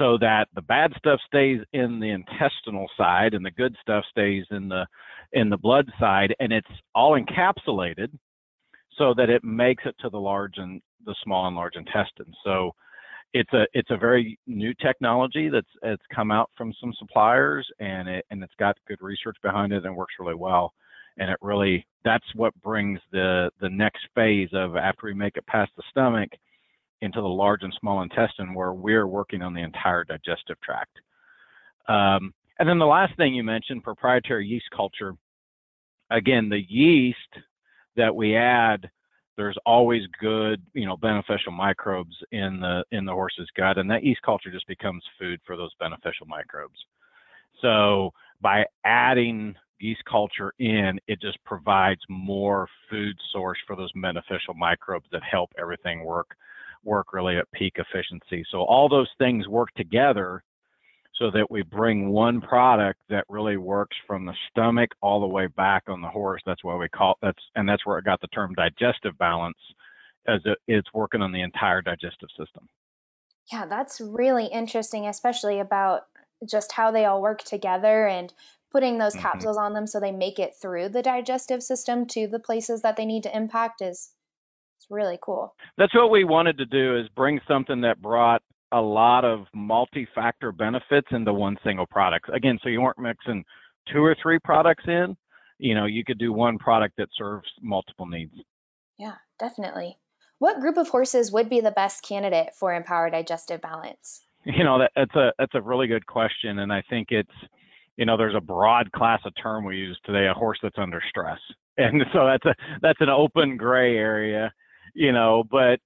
so 0.00 0.16
that 0.18 0.48
the 0.54 0.62
bad 0.62 0.92
stuff 0.96 1.20
stays 1.26 1.60
in 1.72 2.00
the 2.00 2.10
intestinal 2.10 2.88
side 2.96 3.34
and 3.34 3.44
the 3.44 3.50
good 3.50 3.76
stuff 3.80 4.04
stays 4.10 4.44
in 4.50 4.68
the 4.68 4.86
in 5.32 5.48
the 5.48 5.56
blood 5.56 5.88
side 6.00 6.34
and 6.40 6.52
it's 6.52 6.68
all 6.94 7.18
encapsulated 7.20 8.08
so 8.96 9.14
that 9.14 9.30
it 9.30 9.44
makes 9.44 9.84
it 9.86 9.94
to 10.00 10.08
the 10.10 10.18
large 10.18 10.54
and 10.56 10.80
the 11.06 11.14
small 11.22 11.46
and 11.46 11.54
large 11.54 11.76
intestine 11.76 12.32
so 12.44 12.72
it's 13.32 13.52
a 13.52 13.66
it's 13.74 13.90
a 13.90 13.96
very 13.96 14.38
new 14.46 14.74
technology 14.74 15.48
that's 15.48 15.68
it's 15.82 16.02
come 16.14 16.30
out 16.30 16.50
from 16.56 16.72
some 16.80 16.92
suppliers 16.98 17.68
and 17.78 18.08
it 18.08 18.24
and 18.30 18.42
it's 18.42 18.54
got 18.58 18.76
good 18.88 19.00
research 19.00 19.36
behind 19.42 19.72
it 19.72 19.84
and 19.84 19.94
works 19.94 20.14
really 20.18 20.34
well 20.34 20.72
and 21.18 21.30
it 21.30 21.38
really 21.40 21.86
that's 22.04 22.34
what 22.34 22.54
brings 22.62 22.98
the 23.12 23.50
the 23.60 23.68
next 23.68 24.00
phase 24.14 24.48
of 24.52 24.76
after 24.76 25.06
we 25.06 25.14
make 25.14 25.36
it 25.36 25.46
past 25.46 25.70
the 25.76 25.82
stomach 25.90 26.30
into 27.02 27.20
the 27.20 27.28
large 27.28 27.62
and 27.62 27.74
small 27.80 28.02
intestine 28.02 28.54
where 28.54 28.72
we're 28.72 29.06
working 29.06 29.42
on 29.42 29.54
the 29.54 29.62
entire 29.62 30.04
digestive 30.04 30.60
tract. 30.60 30.98
Um, 31.88 32.34
and 32.58 32.68
then 32.68 32.78
the 32.78 32.86
last 32.86 33.16
thing 33.16 33.34
you 33.34 33.42
mentioned, 33.42 33.82
proprietary 33.82 34.46
yeast 34.46 34.66
culture. 34.74 35.14
Again, 36.10 36.48
the 36.48 36.64
yeast 36.68 37.18
that 37.96 38.14
we 38.14 38.36
add, 38.36 38.90
there's 39.36 39.56
always 39.64 40.02
good, 40.20 40.62
you 40.74 40.84
know, 40.84 40.96
beneficial 40.96 41.52
microbes 41.52 42.14
in 42.32 42.60
the 42.60 42.84
in 42.90 43.06
the 43.06 43.12
horse's 43.12 43.48
gut, 43.56 43.78
and 43.78 43.90
that 43.90 44.04
yeast 44.04 44.20
culture 44.22 44.50
just 44.50 44.66
becomes 44.66 45.02
food 45.18 45.40
for 45.46 45.56
those 45.56 45.72
beneficial 45.80 46.26
microbes. 46.26 46.78
So 47.62 48.12
by 48.42 48.64
adding 48.84 49.54
yeast 49.80 50.04
culture 50.04 50.52
in, 50.58 50.98
it 51.08 51.20
just 51.20 51.42
provides 51.44 52.00
more 52.08 52.68
food 52.88 53.16
source 53.32 53.58
for 53.66 53.76
those 53.76 53.90
beneficial 53.94 54.54
microbes 54.54 55.06
that 55.12 55.22
help 55.22 55.50
everything 55.58 56.04
work 56.04 56.36
work 56.82 57.12
really 57.12 57.36
at 57.36 57.50
peak 57.52 57.74
efficiency. 57.76 58.44
So 58.50 58.62
all 58.62 58.88
those 58.88 59.10
things 59.18 59.46
work 59.46 59.68
together 59.76 60.42
so 61.20 61.30
that 61.30 61.50
we 61.50 61.62
bring 61.62 62.08
one 62.08 62.40
product 62.40 63.00
that 63.10 63.24
really 63.28 63.58
works 63.58 63.96
from 64.06 64.24
the 64.24 64.32
stomach 64.50 64.90
all 65.02 65.20
the 65.20 65.26
way 65.26 65.46
back 65.48 65.82
on 65.88 66.00
the 66.00 66.08
horse. 66.08 66.40
That's 66.46 66.64
why 66.64 66.76
we 66.76 66.88
call 66.88 67.18
that's 67.20 67.42
and 67.54 67.68
that's 67.68 67.84
where 67.84 67.98
it 67.98 68.04
got 68.04 68.20
the 68.20 68.28
term 68.28 68.54
digestive 68.54 69.16
balance 69.18 69.58
as 70.26 70.40
it, 70.44 70.58
it's 70.66 70.88
working 70.94 71.22
on 71.22 71.32
the 71.32 71.42
entire 71.42 71.82
digestive 71.82 72.30
system. 72.38 72.68
Yeah, 73.52 73.66
that's 73.66 74.00
really 74.00 74.46
interesting, 74.46 75.06
especially 75.06 75.60
about 75.60 76.02
just 76.48 76.72
how 76.72 76.90
they 76.90 77.04
all 77.04 77.20
work 77.20 77.42
together 77.42 78.06
and 78.06 78.32
putting 78.70 78.98
those 78.98 79.14
mm-hmm. 79.14 79.22
capsules 79.22 79.56
on 79.56 79.74
them 79.74 79.86
so 79.86 80.00
they 80.00 80.12
make 80.12 80.38
it 80.38 80.54
through 80.60 80.88
the 80.88 81.02
digestive 81.02 81.62
system 81.62 82.06
to 82.06 82.26
the 82.26 82.38
places 82.38 82.82
that 82.82 82.96
they 82.96 83.04
need 83.04 83.22
to 83.22 83.36
impact 83.36 83.82
is 83.82 84.12
it's 84.78 84.86
really 84.90 85.18
cool. 85.20 85.54
That's 85.76 85.94
what 85.94 86.10
we 86.10 86.24
wanted 86.24 86.56
to 86.58 86.66
do 86.66 86.96
is 86.96 87.08
bring 87.14 87.40
something 87.46 87.80
that 87.82 88.00
brought 88.00 88.42
a 88.72 88.80
lot 88.80 89.24
of 89.24 89.46
multi-factor 89.52 90.52
benefits 90.52 91.08
into 91.10 91.34
one 91.34 91.56
single 91.64 91.86
product. 91.86 92.30
Again, 92.32 92.58
so 92.62 92.68
you 92.68 92.80
weren't 92.80 92.98
mixing 92.98 93.44
two 93.92 94.02
or 94.02 94.16
three 94.22 94.38
products 94.38 94.84
in. 94.86 95.16
You 95.58 95.74
know, 95.74 95.84
you 95.84 96.04
could 96.04 96.18
do 96.18 96.32
one 96.32 96.56
product 96.56 96.96
that 96.96 97.08
serves 97.16 97.48
multiple 97.60 98.06
needs. 98.06 98.34
Yeah, 98.96 99.16
definitely. 99.38 99.98
What 100.38 100.60
group 100.60 100.78
of 100.78 100.88
horses 100.88 101.30
would 101.32 101.50
be 101.50 101.60
the 101.60 101.70
best 101.70 102.02
candidate 102.02 102.54
for 102.54 102.72
Empower 102.72 103.10
Digestive 103.10 103.60
Balance? 103.60 104.22
You 104.44 104.64
know, 104.64 104.78
that, 104.78 104.92
that's 104.96 105.14
a 105.14 105.32
that's 105.38 105.54
a 105.54 105.60
really 105.60 105.86
good 105.86 106.06
question, 106.06 106.60
and 106.60 106.72
I 106.72 106.82
think 106.88 107.08
it's 107.10 107.28
you 108.00 108.06
know 108.06 108.16
there's 108.16 108.34
a 108.34 108.40
broad 108.40 108.90
class 108.90 109.20
of 109.24 109.32
term 109.40 109.64
we 109.64 109.76
use 109.76 109.98
today 110.04 110.26
a 110.26 110.34
horse 110.34 110.58
that's 110.60 110.78
under 110.78 111.00
stress 111.08 111.38
and 111.78 112.02
so 112.12 112.26
that's 112.26 112.46
a 112.46 112.54
that's 112.82 113.00
an 113.00 113.08
open 113.08 113.56
gray 113.56 113.96
area 113.96 114.52
you 114.94 115.12
know, 115.12 115.44
but 115.50 115.78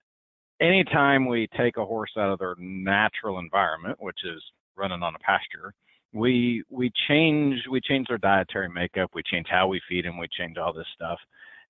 anytime 0.60 1.26
we 1.26 1.48
take 1.56 1.76
a 1.76 1.84
horse 1.84 2.12
out 2.16 2.30
of 2.32 2.38
their 2.38 2.54
natural 2.58 3.38
environment, 3.38 3.96
which 4.00 4.18
is 4.24 4.42
running 4.76 5.02
on 5.02 5.14
a 5.14 5.18
pasture, 5.18 5.72
we 6.12 6.62
we 6.70 6.92
change 7.08 7.60
we 7.70 7.80
change 7.80 8.08
their 8.08 8.18
dietary 8.18 8.68
makeup, 8.68 9.10
we 9.14 9.22
change 9.22 9.46
how 9.50 9.66
we 9.66 9.80
feed 9.88 10.04
them, 10.04 10.18
we 10.18 10.28
change 10.28 10.56
all 10.58 10.72
this 10.72 10.86
stuff, 10.94 11.18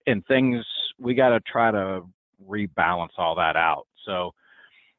and 0.06 0.24
things 0.26 0.64
we 0.98 1.14
got 1.14 1.30
to 1.30 1.40
try 1.40 1.70
to 1.70 2.02
rebalance 2.46 3.16
all 3.16 3.34
that 3.34 3.56
out. 3.56 3.86
So, 4.04 4.32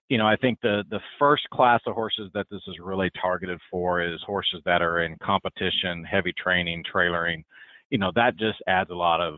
you 0.10 0.18
know, 0.18 0.28
I 0.28 0.36
think 0.36 0.60
the 0.62 0.84
the 0.90 1.00
first 1.18 1.50
class 1.52 1.82
of 1.88 1.96
horses 1.96 2.30
that 2.34 2.48
this 2.52 2.62
is 2.68 2.76
really 2.82 3.10
targeted 3.20 3.60
for 3.72 4.02
is 4.04 4.22
horses 4.26 4.62
that 4.66 4.82
are 4.82 5.02
in 5.02 5.18
competition, 5.24 6.04
heavy 6.04 6.34
training, 6.42 6.84
trailering. 6.94 7.44
You 7.90 7.98
know, 7.98 8.12
that 8.16 8.38
just 8.38 8.62
adds 8.68 8.90
a 8.92 8.96
lot 8.96 9.22
of 9.22 9.36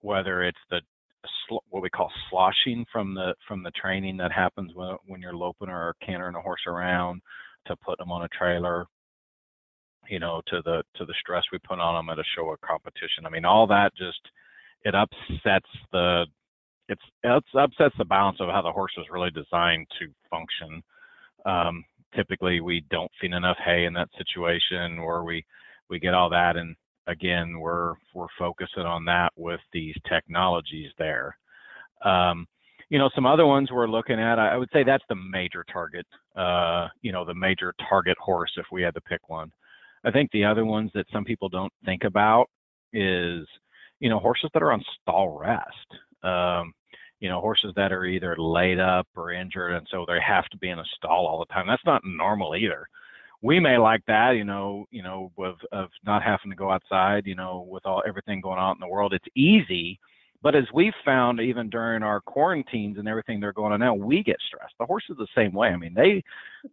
whether 0.00 0.42
it's 0.42 0.58
the 0.70 0.80
what 1.70 1.82
we 1.82 1.90
call 1.90 2.10
sloshing 2.30 2.84
from 2.92 3.14
the 3.14 3.34
from 3.46 3.62
the 3.62 3.70
training 3.72 4.16
that 4.18 4.32
happens 4.32 4.72
when 4.74 4.96
when 5.06 5.20
you're 5.20 5.34
loping 5.34 5.68
or 5.68 5.94
cantering 6.04 6.34
a 6.34 6.40
horse 6.40 6.62
around 6.66 7.20
to 7.66 7.76
put 7.84 7.98
them 7.98 8.10
on 8.10 8.22
a 8.22 8.28
trailer 8.28 8.86
you 10.08 10.18
know 10.18 10.40
to 10.46 10.62
the 10.64 10.82
to 10.96 11.04
the 11.04 11.14
stress 11.20 11.42
we 11.52 11.58
put 11.58 11.78
on 11.78 11.94
them 11.94 12.10
at 12.10 12.18
a 12.18 12.24
show 12.34 12.42
or 12.42 12.56
competition 12.58 13.26
i 13.26 13.30
mean 13.30 13.44
all 13.44 13.66
that 13.66 13.92
just 13.96 14.20
it 14.84 14.94
upsets 14.94 15.68
the 15.92 16.24
it's 16.90 17.02
it 17.22 17.44
upsets 17.54 17.94
the 17.98 18.04
balance 18.04 18.38
of 18.40 18.48
how 18.48 18.62
the 18.62 18.72
horse 18.72 18.92
was 18.96 19.06
really 19.10 19.30
designed 19.30 19.86
to 19.98 20.06
function 20.28 20.82
um, 21.46 21.84
typically 22.14 22.60
we 22.60 22.84
don't 22.90 23.10
feed 23.20 23.32
enough 23.32 23.56
hay 23.64 23.84
in 23.84 23.92
that 23.94 24.08
situation 24.18 24.98
or 24.98 25.24
we 25.24 25.44
we 25.88 25.98
get 25.98 26.14
all 26.14 26.30
that 26.30 26.56
and 26.56 26.76
again, 27.10 27.58
we're 27.58 27.94
we're 28.14 28.26
focusing 28.38 28.84
on 28.84 29.04
that 29.06 29.32
with 29.36 29.60
these 29.72 29.94
technologies 30.08 30.90
there. 30.98 31.36
Um, 32.04 32.46
you 32.88 32.98
know, 32.98 33.10
some 33.14 33.26
other 33.26 33.46
ones 33.46 33.70
we're 33.70 33.88
looking 33.88 34.18
at. 34.18 34.38
I 34.38 34.56
would 34.56 34.70
say 34.72 34.82
that's 34.82 35.04
the 35.08 35.14
major 35.14 35.64
target. 35.72 36.06
Uh, 36.34 36.88
you 37.02 37.12
know, 37.12 37.24
the 37.24 37.34
major 37.34 37.74
target 37.88 38.16
horse 38.18 38.52
if 38.56 38.66
we 38.72 38.82
had 38.82 38.94
to 38.94 39.00
pick 39.02 39.28
one. 39.28 39.52
I 40.04 40.10
think 40.10 40.30
the 40.30 40.44
other 40.44 40.64
ones 40.64 40.90
that 40.94 41.06
some 41.12 41.24
people 41.24 41.48
don't 41.48 41.72
think 41.84 42.04
about 42.04 42.46
is, 42.92 43.46
you 44.00 44.08
know, 44.08 44.18
horses 44.18 44.50
that 44.54 44.62
are 44.62 44.72
on 44.72 44.82
stall 45.02 45.38
rest. 45.38 46.24
Um, 46.24 46.72
you 47.20 47.28
know, 47.28 47.40
horses 47.40 47.72
that 47.76 47.92
are 47.92 48.04
either 48.04 48.36
laid 48.36 48.80
up 48.80 49.06
or 49.16 49.30
injured, 49.32 49.74
and 49.74 49.86
so 49.90 50.04
they 50.06 50.18
have 50.26 50.48
to 50.48 50.58
be 50.58 50.70
in 50.70 50.78
a 50.78 50.84
stall 50.96 51.26
all 51.26 51.38
the 51.38 51.52
time. 51.52 51.66
That's 51.66 51.84
not 51.86 52.02
normal 52.04 52.56
either 52.56 52.86
we 53.42 53.58
may 53.58 53.78
like 53.78 54.04
that, 54.06 54.32
you 54.32 54.44
know, 54.44 54.86
you 54.90 55.02
know, 55.02 55.32
of 55.38 55.56
of 55.72 55.88
not 56.04 56.22
having 56.22 56.50
to 56.50 56.56
go 56.56 56.70
outside, 56.70 57.26
you 57.26 57.34
know, 57.34 57.66
with 57.68 57.86
all 57.86 58.02
everything 58.06 58.40
going 58.40 58.58
on 58.58 58.76
in 58.76 58.80
the 58.80 58.88
world. 58.88 59.14
It's 59.14 59.24
easy, 59.34 59.98
but 60.42 60.54
as 60.54 60.64
we've 60.72 60.94
found, 61.04 61.40
even 61.40 61.70
during 61.70 62.02
our 62.02 62.20
quarantines 62.20 62.98
and 62.98 63.08
everything 63.08 63.40
they're 63.40 63.52
going 63.52 63.72
on 63.72 63.80
now, 63.80 63.94
we 63.94 64.22
get 64.22 64.36
stressed. 64.46 64.74
The 64.78 64.86
horses 64.86 65.16
the 65.18 65.26
same 65.34 65.52
way. 65.52 65.68
I 65.68 65.76
mean, 65.76 65.94
they 65.94 66.22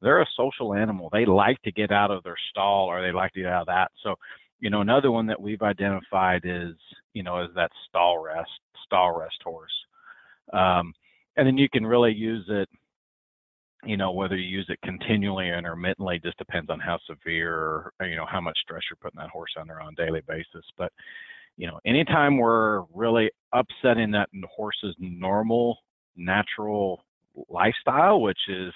they're 0.01 0.21
a 0.21 0.27
social 0.35 0.73
animal. 0.73 1.09
They 1.11 1.25
like 1.25 1.61
to 1.63 1.71
get 1.71 1.91
out 1.91 2.11
of 2.11 2.23
their 2.23 2.37
stall 2.49 2.87
or 2.87 3.01
they 3.01 3.11
like 3.11 3.33
to 3.33 3.41
get 3.41 3.51
out 3.51 3.61
of 3.61 3.67
that. 3.67 3.91
So, 4.03 4.15
you 4.59 4.69
know, 4.69 4.81
another 4.81 5.11
one 5.11 5.27
that 5.27 5.41
we've 5.41 5.61
identified 5.61 6.41
is, 6.43 6.75
you 7.13 7.23
know, 7.23 7.43
is 7.43 7.49
that 7.55 7.71
stall 7.87 8.19
rest, 8.19 8.51
stall 8.85 9.17
rest 9.17 9.41
horse. 9.43 9.71
Um, 10.53 10.93
and 11.35 11.45
then 11.45 11.57
you 11.57 11.69
can 11.69 11.85
really 11.85 12.13
use 12.13 12.45
it 12.49 12.69
you 13.85 13.95
know 13.95 14.11
whether 14.11 14.35
you 14.35 14.47
use 14.47 14.65
it 14.69 14.79
continually 14.83 15.49
or 15.49 15.57
intermittently 15.57 16.19
just 16.23 16.37
depends 16.37 16.69
on 16.69 16.79
how 16.79 16.97
severe 17.07 17.53
or 17.55 17.93
you 18.07 18.15
know 18.15 18.25
how 18.25 18.41
much 18.41 18.57
stress 18.59 18.81
you're 18.89 18.97
putting 19.01 19.19
that 19.19 19.29
horse 19.29 19.51
under 19.59 19.79
on 19.79 19.93
a 19.93 20.05
daily 20.05 20.21
basis. 20.27 20.65
But 20.77 20.91
you 21.57 21.67
know 21.67 21.79
anytime 21.85 22.37
we're 22.37 22.83
really 22.93 23.29
upsetting 23.53 24.11
that 24.11 24.29
horse's 24.55 24.95
normal 24.99 25.77
natural 26.15 27.03
lifestyle 27.49 28.21
which 28.21 28.39
is 28.47 28.73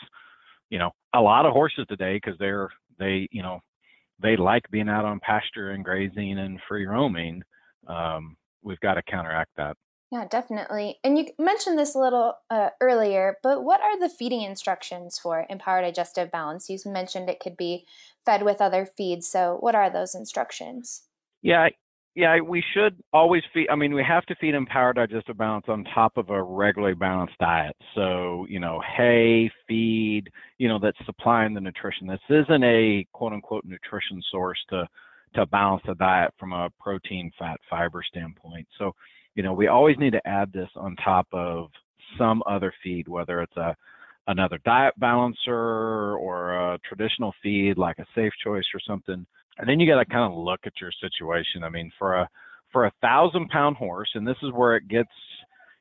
you 0.70 0.78
know 0.78 0.92
a 1.16 1.22
lot 1.22 1.46
of 1.46 1.54
horses 1.54 1.86
today 1.90 2.16
because 2.16 2.38
they're 2.40 2.70
they 3.00 3.28
you 3.32 3.42
know 3.42 3.60
they 4.22 4.36
like 4.36 4.64
being 4.72 4.90
out 4.90 5.06
on 5.06 5.20
pasture 5.22 5.72
and 5.72 5.84
grazing 5.84 6.38
and 6.38 6.60
free 6.68 6.86
roaming 6.86 7.42
um, 7.88 8.36
we've 8.64 8.80
got 8.82 8.96
to 8.96 9.02
counteract 9.04 9.50
that 9.58 9.76
yeah, 10.12 10.26
definitely. 10.30 11.00
And 11.06 11.18
you 11.18 11.28
mentioned 11.40 11.80
this 11.80 11.96
a 11.96 12.00
little 12.00 12.36
uh, 12.50 12.70
earlier, 12.82 13.38
but 13.42 13.64
what 13.64 13.80
are 13.80 13.98
the 13.98 14.10
feeding 14.10 14.42
instructions 14.42 15.18
for 15.18 15.46
empowered 15.50 15.84
digestive 15.84 16.32
balance? 16.32 16.70
You 16.70 16.78
mentioned 16.86 17.30
it 17.30 17.40
could 17.40 17.56
be 17.56 17.86
fed 18.26 18.44
with 18.44 18.60
other 18.60 18.86
feeds. 18.98 19.28
So, 19.30 19.58
what 19.62 19.74
are 19.74 19.90
those 19.90 20.14
instructions? 20.14 21.04
Yeah, 21.42 21.70
yeah, 22.14 22.42
we 22.42 22.62
should 22.74 23.02
always 23.14 23.44
feed. 23.54 23.70
I 23.70 23.76
mean, 23.76 23.94
we 23.94 24.04
have 24.04 24.26
to 24.26 24.36
feed 24.36 24.54
empowered 24.54 24.98
digestive 24.98 25.38
balance 25.38 25.66
on 25.70 25.86
top 25.86 26.18
of 26.18 26.30
a 26.30 26.44
regularly 26.44 26.94
balanced 26.94 27.38
diet. 27.40 27.78
So, 27.96 28.46
you 28.50 28.60
know, 28.60 28.82
hay, 28.98 29.50
feed, 29.66 30.30
you 30.58 30.68
know, 30.68 30.78
that's 30.78 30.98
supplying 31.06 31.54
the 31.54 31.62
nutrition. 31.62 32.08
This 32.08 32.20
isn't 32.30 32.64
a 32.66 33.08
quote 33.14 33.32
unquote 33.32 33.64
nutrition 33.64 34.22
source 34.30 34.60
to 34.72 34.88
to 35.36 35.46
balance 35.46 35.82
the 35.88 35.96
diet 35.96 36.34
from 36.38 36.52
a 36.52 36.70
protein, 36.78 37.32
fat, 37.40 37.58
fiber 37.70 38.04
standpoint. 38.06 38.68
So, 38.78 38.94
you 39.36 39.44
know, 39.44 39.54
we 39.54 39.68
always 39.68 39.98
need 39.98 40.12
to 40.14 40.28
add 40.28 40.52
this 40.52 40.70
on 40.76 40.96
top 40.98 41.28
of 41.32 41.70
some 42.18 42.44
other 42.46 42.74
feed, 42.84 43.08
whether 43.08 43.42
it's 43.42 43.58
a 43.58 43.76
another 44.28 44.60
diet 44.64 44.94
balancer 44.98 46.16
or 46.16 46.54
a 46.54 46.80
traditional 46.88 47.34
feed 47.42 47.78
like 47.78 47.98
a 48.00 48.06
safe 48.16 48.32
choice 48.44 48.66
or 48.74 48.80
something. 48.88 49.26
And 49.58 49.68
then 49.68 49.80
you 49.80 49.92
got 49.92 50.00
to 50.00 50.06
kind 50.06 50.32
of 50.32 50.38
look 50.38 50.62
at 50.66 50.74
your 50.80 50.92
situation. 51.02 51.64
I 51.64 51.70
mean, 51.70 51.92
for 51.98 52.16
a 52.16 52.30
for 52.72 52.86
a 52.86 52.92
thousand 53.02 53.50
pound 53.50 53.78
horse, 53.78 54.10
and 54.16 54.26
this 54.26 54.38
is 54.44 54.52
where 54.54 54.76
it 54.76 54.88
gets, 54.88 55.10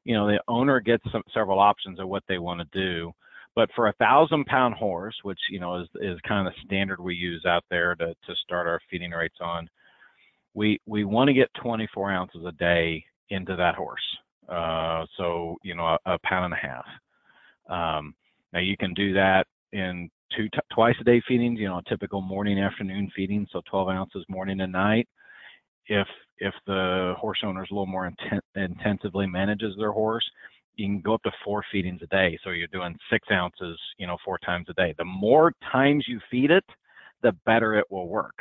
you 0.04 0.14
know, 0.14 0.26
the 0.26 0.40
owner 0.48 0.80
gets 0.80 1.04
some, 1.12 1.22
several 1.32 1.58
options 1.58 2.00
of 2.00 2.08
what 2.08 2.24
they 2.28 2.38
want 2.38 2.60
to 2.60 2.78
do. 2.78 3.12
But 3.54 3.68
for 3.74 3.88
a 3.88 3.92
thousand 3.94 4.46
pound 4.46 4.74
horse, 4.74 5.16
which 5.22 5.38
you 5.50 5.60
know 5.60 5.80
is 5.80 5.88
is 6.00 6.18
kind 6.26 6.46
of 6.46 6.52
the 6.52 6.60
standard 6.66 7.00
we 7.00 7.14
use 7.14 7.44
out 7.46 7.64
there 7.70 7.94
to 7.96 8.08
to 8.08 8.34
start 8.44 8.66
our 8.66 8.80
feeding 8.90 9.10
rates 9.10 9.38
on, 9.40 9.68
we 10.54 10.80
we 10.86 11.04
want 11.04 11.28
to 11.28 11.34
get 11.34 11.50
24 11.62 12.12
ounces 12.12 12.44
a 12.46 12.52
day 12.52 13.04
into 13.30 13.56
that 13.56 13.74
horse. 13.74 14.02
Uh, 14.48 15.04
so, 15.16 15.56
you 15.62 15.74
know, 15.74 15.86
a, 15.86 15.98
a, 16.06 16.18
pound 16.24 16.46
and 16.46 16.54
a 16.54 16.56
half. 16.56 16.84
Um, 17.68 18.14
now 18.52 18.60
you 18.60 18.76
can 18.76 18.92
do 18.94 19.12
that 19.14 19.46
in 19.72 20.10
two 20.36 20.48
t- 20.48 20.58
twice 20.72 20.96
a 21.00 21.04
day 21.04 21.22
feedings, 21.26 21.60
you 21.60 21.68
know, 21.68 21.80
typical 21.88 22.20
morning 22.20 22.58
afternoon 22.58 23.10
feeding, 23.14 23.46
so 23.52 23.60
12 23.70 23.88
ounces 23.88 24.24
morning 24.28 24.60
and 24.60 24.72
night. 24.72 25.08
If 25.86 26.06
if 26.38 26.54
the 26.66 27.14
horse 27.18 27.40
owner 27.44 27.62
is 27.62 27.70
a 27.70 27.74
little 27.74 27.86
more 27.86 28.10
inten- 28.10 28.40
intensively 28.56 29.26
manages 29.26 29.74
their 29.78 29.92
horse, 29.92 30.28
you 30.76 30.86
can 30.86 31.00
go 31.00 31.14
up 31.14 31.22
to 31.24 31.32
four 31.44 31.62
feedings 31.70 32.00
a 32.02 32.06
day. 32.06 32.38
So 32.42 32.50
you're 32.50 32.66
doing 32.68 32.96
six 33.12 33.28
ounces, 33.30 33.78
you 33.98 34.06
know, 34.06 34.16
four 34.24 34.38
times 34.38 34.66
a 34.68 34.74
day. 34.74 34.94
The 34.98 35.04
more 35.04 35.52
times 35.70 36.06
you 36.08 36.18
feed 36.30 36.50
it, 36.50 36.64
the 37.22 37.32
better 37.44 37.74
it 37.74 37.84
will 37.90 38.08
work 38.08 38.34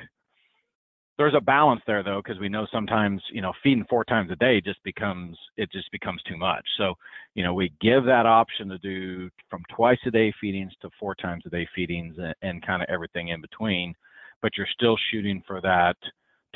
there's 1.19 1.35
a 1.35 1.41
balance 1.41 1.81
there 1.85 2.01
though 2.01 2.21
because 2.23 2.39
we 2.39 2.47
know 2.47 2.65
sometimes 2.71 3.21
you 3.31 3.41
know 3.41 3.51
feeding 3.61 3.85
four 3.89 4.05
times 4.05 4.31
a 4.31 4.38
day 4.38 4.61
just 4.61 4.81
becomes 4.83 5.38
it 5.57 5.69
just 5.71 5.91
becomes 5.91 6.21
too 6.23 6.38
much. 6.38 6.65
So 6.77 6.95
you 7.35 7.43
know 7.43 7.53
we 7.53 7.73
give 7.81 8.05
that 8.05 8.25
option 8.25 8.69
to 8.69 8.77
do 8.79 9.29
from 9.49 9.61
twice 9.69 9.99
a 10.05 10.11
day 10.11 10.33
feedings 10.39 10.71
to 10.81 10.89
four 10.97 11.13
times 11.15 11.43
a 11.45 11.49
day 11.49 11.67
feedings 11.75 12.15
and, 12.17 12.33
and 12.41 12.65
kind 12.65 12.81
of 12.81 12.88
everything 12.89 13.27
in 13.27 13.41
between 13.41 13.93
but 14.41 14.53
you're 14.57 14.67
still 14.73 14.95
shooting 15.11 15.43
for 15.45 15.59
that 15.61 15.97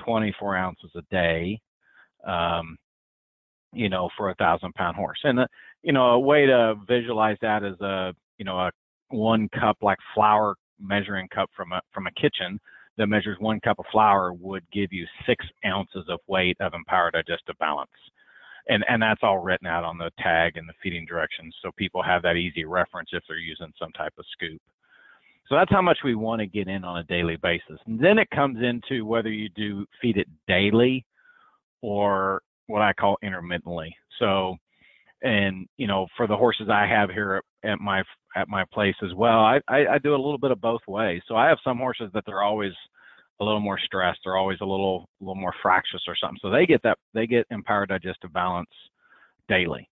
24 0.05 0.55
ounces 0.55 0.91
a 0.96 1.01
day 1.12 1.60
um, 2.25 2.77
you 3.74 3.89
know 3.89 4.10
for 4.17 4.29
a 4.29 4.36
thousand 4.36 4.74
pound 4.75 4.96
horse. 4.96 5.20
And 5.24 5.41
uh, 5.41 5.48
you 5.82 5.91
know 5.91 6.12
a 6.12 6.20
way 6.20 6.46
to 6.46 6.75
visualize 6.88 7.38
that 7.41 7.63
is 7.63 7.79
a 7.82 8.13
you 8.38 8.46
know 8.46 8.58
a 8.58 8.72
one 9.10 9.50
cup 9.50 9.77
like 9.82 10.00
flour 10.15 10.55
measuring 10.79 11.27
cup 11.29 11.50
from 11.55 11.74
a 11.74 11.82
from 11.93 12.08
a 12.08 12.12
kitchen 12.12 12.60
that 12.97 13.07
measures 13.07 13.38
one 13.39 13.59
cup 13.59 13.79
of 13.79 13.85
flour 13.91 14.33
would 14.33 14.63
give 14.71 14.91
you 14.91 15.05
six 15.25 15.45
ounces 15.65 16.05
of 16.09 16.19
weight 16.27 16.57
of 16.59 16.73
empowered 16.73 17.13
digestive 17.13 17.57
balance. 17.59 17.89
And, 18.69 18.85
and 18.88 19.01
that's 19.01 19.21
all 19.23 19.39
written 19.39 19.67
out 19.67 19.83
on 19.83 19.97
the 19.97 20.12
tag 20.19 20.55
and 20.55 20.69
the 20.69 20.73
feeding 20.81 21.05
directions 21.05 21.55
so 21.62 21.71
people 21.77 22.01
have 22.01 22.21
that 22.21 22.35
easy 22.35 22.63
reference 22.63 23.09
if 23.12 23.23
they're 23.27 23.38
using 23.38 23.73
some 23.77 23.91
type 23.91 24.13
of 24.17 24.25
scoop. 24.31 24.62
So 25.50 25.55
that's 25.55 25.71
how 25.71 25.81
much 25.81 25.97
we 26.05 26.15
want 26.15 26.39
to 26.39 26.47
get 26.47 26.69
in 26.69 26.85
on 26.85 27.00
a 27.00 27.03
daily 27.03 27.35
basis. 27.35 27.77
And 27.85 28.00
then 28.00 28.17
it 28.17 28.29
comes 28.29 28.59
into 28.63 29.05
whether 29.05 29.29
you 29.29 29.50
do 29.50 29.85
feed 30.01 30.17
it 30.17 30.27
daily 30.47 31.05
or 31.81 32.41
what 32.67 32.81
I 32.81 32.93
call 32.93 33.17
intermittently. 33.21 33.93
So, 34.19 34.55
and 35.24 35.68
you 35.77 35.88
know, 35.88 36.06
for 36.15 36.27
the 36.27 36.36
horses 36.36 36.68
I 36.70 36.86
have 36.86 37.10
here 37.10 37.42
at, 37.63 37.72
at 37.72 37.80
my 37.80 38.03
at 38.36 38.50
my 38.50 38.65
place 38.72 38.96
as 39.03 39.13
well. 39.15 39.39
I, 39.39 39.62
I, 39.68 39.88
I 39.94 39.98
do 39.98 40.13
a 40.13 40.18
little 40.18 40.38
bit 40.38 40.51
of 40.51 40.62
both 40.62 40.82
ways. 40.88 41.22
So 41.27 41.36
I 41.36 41.48
have 41.48 41.58
some 41.63 41.77
horses 41.77 42.10
that 42.13 42.24
they're 42.25 42.42
always 42.42 42.74
a 43.39 43.44
little 43.44 43.60
more 43.60 43.80
stressed. 43.80 44.20
They're 44.24 44.38
always 44.38 44.60
a 44.62 44.65
little 44.65 45.10
a 45.22 45.24
little 45.24 45.42
more 45.42 45.56
fractious 45.62 46.01
or 46.08 46.15
something. 46.15 46.39
So 46.42 46.50
they 46.50 46.65
get 46.65 46.84
that 46.84 46.98
they 47.13 47.25
get 47.25 47.48
empowered 47.50 47.89
digestive 47.89 48.34
balance 48.34 48.70
daily. 49.48 49.89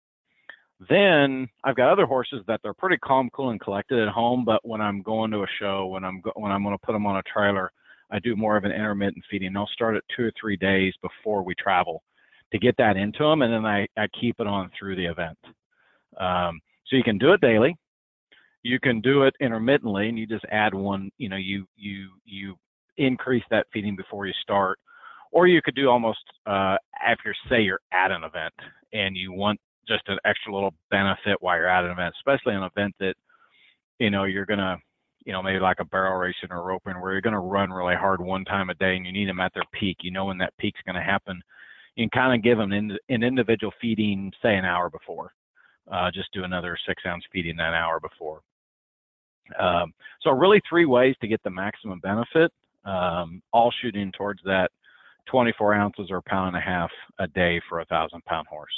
Then 0.89 1.47
I've 1.63 1.75
got 1.75 1.91
other 1.91 2.05
horses 2.05 2.41
that 2.47 2.59
they're 2.63 2.73
pretty 2.73 2.97
calm, 2.97 3.29
cool, 3.33 3.51
and 3.51 3.61
collected 3.61 3.99
at 3.99 4.13
home. 4.13 4.43
But 4.43 4.67
when 4.67 4.81
I'm 4.81 5.01
going 5.01 5.31
to 5.31 5.43
a 5.43 5.47
show, 5.59 5.87
when 5.87 6.03
I'm 6.03 6.21
go, 6.21 6.31
when 6.35 6.51
I'm 6.51 6.63
going 6.63 6.75
to 6.75 6.85
put 6.85 6.93
them 6.93 7.05
on 7.05 7.17
a 7.17 7.23
trailer, 7.23 7.71
I 8.11 8.19
do 8.19 8.35
more 8.35 8.57
of 8.57 8.65
an 8.65 8.71
intermittent 8.71 9.23
feeding. 9.29 9.55
I'll 9.55 9.67
start 9.67 9.95
at 9.95 10.03
two 10.15 10.23
or 10.23 10.31
three 10.39 10.57
days 10.57 10.93
before 11.01 11.43
we 11.43 11.53
travel 11.55 12.03
to 12.51 12.59
get 12.59 12.75
that 12.77 12.97
into 12.97 13.23
them, 13.23 13.41
and 13.41 13.53
then 13.53 13.65
I, 13.65 13.87
I 13.97 14.07
keep 14.19 14.39
it 14.39 14.47
on 14.47 14.69
through 14.77 14.95
the 14.95 15.05
event. 15.05 15.37
Um, 16.19 16.59
So 16.87 16.95
you 16.97 17.03
can 17.03 17.17
do 17.17 17.31
it 17.33 17.41
daily. 17.41 17.75
You 18.63 18.79
can 18.79 19.01
do 19.01 19.23
it 19.23 19.33
intermittently, 19.39 20.09
and 20.09 20.19
you 20.19 20.27
just 20.27 20.45
add 20.51 20.73
one. 20.73 21.09
You 21.17 21.29
know, 21.29 21.37
you 21.37 21.65
you 21.77 22.09
you 22.25 22.55
increase 22.97 23.43
that 23.49 23.67
feeding 23.73 23.95
before 23.95 24.27
you 24.27 24.33
start, 24.41 24.77
or 25.31 25.47
you 25.47 25.61
could 25.61 25.75
do 25.75 25.89
almost 25.89 26.19
uh, 26.45 26.77
after 27.03 27.33
say 27.49 27.61
you're 27.61 27.79
at 27.91 28.11
an 28.11 28.23
event 28.23 28.53
and 28.93 29.15
you 29.15 29.31
want 29.31 29.59
just 29.87 30.03
an 30.07 30.19
extra 30.25 30.53
little 30.53 30.73
benefit 30.91 31.37
while 31.39 31.57
you're 31.57 31.67
at 31.67 31.85
an 31.85 31.91
event, 31.91 32.13
especially 32.17 32.53
an 32.53 32.63
event 32.63 32.93
that 32.99 33.15
you 33.99 34.09
know 34.09 34.25
you're 34.25 34.45
gonna 34.45 34.77
you 35.25 35.31
know 35.33 35.41
maybe 35.41 35.59
like 35.59 35.79
a 35.79 35.85
barrel 35.85 36.17
racing 36.17 36.51
or 36.51 36.63
roping 36.63 36.99
where 36.99 37.13
you're 37.13 37.21
gonna 37.21 37.39
run 37.39 37.71
really 37.71 37.95
hard 37.95 38.21
one 38.21 38.45
time 38.45 38.69
a 38.69 38.75
day 38.75 38.95
and 38.95 39.05
you 39.05 39.11
need 39.11 39.29
them 39.29 39.39
at 39.39 39.53
their 39.53 39.63
peak. 39.71 39.97
You 40.01 40.11
know 40.11 40.25
when 40.25 40.37
that 40.39 40.53
peak's 40.59 40.81
gonna 40.85 41.01
happen. 41.01 41.41
You 41.95 42.07
can 42.09 42.21
kind 42.21 42.35
of 42.35 42.43
give 42.43 42.57
them 42.57 42.71
an, 42.71 42.97
an 43.09 43.23
individual 43.23 43.73
feeding, 43.81 44.31
say 44.41 44.55
an 44.55 44.65
hour 44.65 44.89
before. 44.89 45.33
Uh, 45.91 46.09
just 46.11 46.31
do 46.33 46.43
another 46.43 46.77
six 46.87 47.03
ounce 47.05 47.23
feeding 47.31 47.57
that 47.57 47.73
hour 47.73 47.99
before. 47.99 48.41
Um, 49.59 49.93
so 50.21 50.31
really 50.31 50.61
three 50.69 50.85
ways 50.85 51.15
to 51.21 51.27
get 51.27 51.43
the 51.43 51.49
maximum 51.49 51.99
benefit, 51.99 52.51
um, 52.85 53.41
all 53.51 53.73
shooting 53.81 54.11
towards 54.13 54.41
that 54.45 54.71
24 55.27 55.73
ounces 55.73 56.07
or 56.09 56.21
pound 56.21 56.49
and 56.49 56.57
a 56.57 56.61
half 56.61 56.91
a 57.19 57.27
day 57.27 57.61
for 57.67 57.79
a 57.79 57.85
thousand 57.85 58.23
pound 58.25 58.47
horse. 58.47 58.71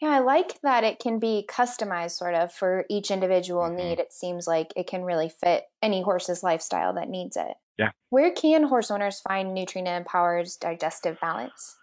Yeah, 0.00 0.08
I 0.08 0.18
like 0.18 0.60
that 0.60 0.84
it 0.84 0.98
can 0.98 1.18
be 1.18 1.46
customized 1.48 2.12
sort 2.12 2.34
of 2.34 2.52
for 2.52 2.84
each 2.90 3.10
individual 3.10 3.62
mm-hmm. 3.62 3.76
need. 3.76 3.98
It 3.98 4.12
seems 4.12 4.46
like 4.46 4.72
it 4.76 4.86
can 4.86 5.04
really 5.04 5.30
fit 5.30 5.64
any 5.82 6.02
horse's 6.02 6.42
lifestyle 6.42 6.92
that 6.94 7.08
needs 7.08 7.36
it. 7.36 7.54
Yeah. 7.78 7.90
Where 8.10 8.30
can 8.30 8.64
horse 8.64 8.90
owners 8.90 9.20
find 9.20 9.56
Nutrena 9.56 10.04
Empower's 10.04 10.56
digestive 10.56 11.18
balance? 11.20 11.76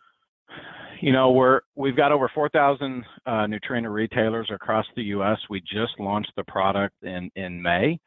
You 1.03 1.11
know, 1.11 1.31
we're 1.31 1.59
we've 1.75 1.97
got 1.97 2.13
over 2.13 2.31
4,000 2.33 3.03
uh, 3.25 3.45
retailers 3.89 4.49
across 4.49 4.85
the 4.95 5.03
U.S. 5.03 5.37
We 5.49 5.59
just 5.59 5.99
launched 5.99 6.31
the 6.37 6.45
product 6.45 6.95
in 7.03 7.29
in 7.35 7.61
May, 7.61 7.99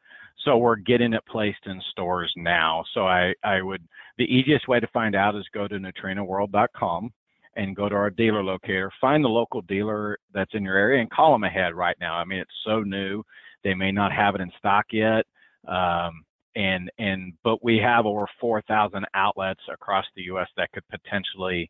so 0.43 0.57
we're 0.57 0.77
getting 0.77 1.13
it 1.13 1.23
placed 1.29 1.59
in 1.67 1.79
stores 1.91 2.33
now. 2.35 2.83
So 2.95 3.01
I 3.05 3.35
I 3.43 3.61
would 3.61 3.87
the 4.17 4.23
easiest 4.23 4.67
way 4.67 4.79
to 4.79 4.87
find 4.87 5.15
out 5.15 5.35
is 5.35 5.45
go 5.53 5.67
to 5.67 5.75
NutrenaWorld.com 5.75 7.13
and 7.55 7.75
go 7.75 7.87
to 7.87 7.93
our 7.93 8.09
dealer 8.09 8.43
locator, 8.43 8.91
find 8.99 9.23
the 9.23 9.29
local 9.29 9.61
dealer 9.61 10.17
that's 10.33 10.55
in 10.55 10.63
your 10.63 10.75
area 10.75 10.99
and 10.99 11.11
call 11.11 11.33
them 11.33 11.43
ahead 11.43 11.75
right 11.75 11.97
now. 11.99 12.15
I 12.15 12.25
mean, 12.25 12.39
it's 12.39 12.63
so 12.65 12.79
new. 12.81 13.21
They 13.63 13.75
may 13.75 13.91
not 13.91 14.11
have 14.11 14.33
it 14.33 14.41
in 14.41 14.51
stock 14.57 14.85
yet. 14.91 15.23
Um, 15.67 16.23
and, 16.55 16.89
and, 16.97 17.33
but 17.43 17.63
we 17.63 17.77
have 17.77 18.07
over 18.07 18.25
4,000 18.41 19.05
outlets 19.13 19.61
across 19.71 20.05
the 20.15 20.23
U.S. 20.23 20.47
that 20.57 20.71
could 20.71 20.87
potentially, 20.89 21.69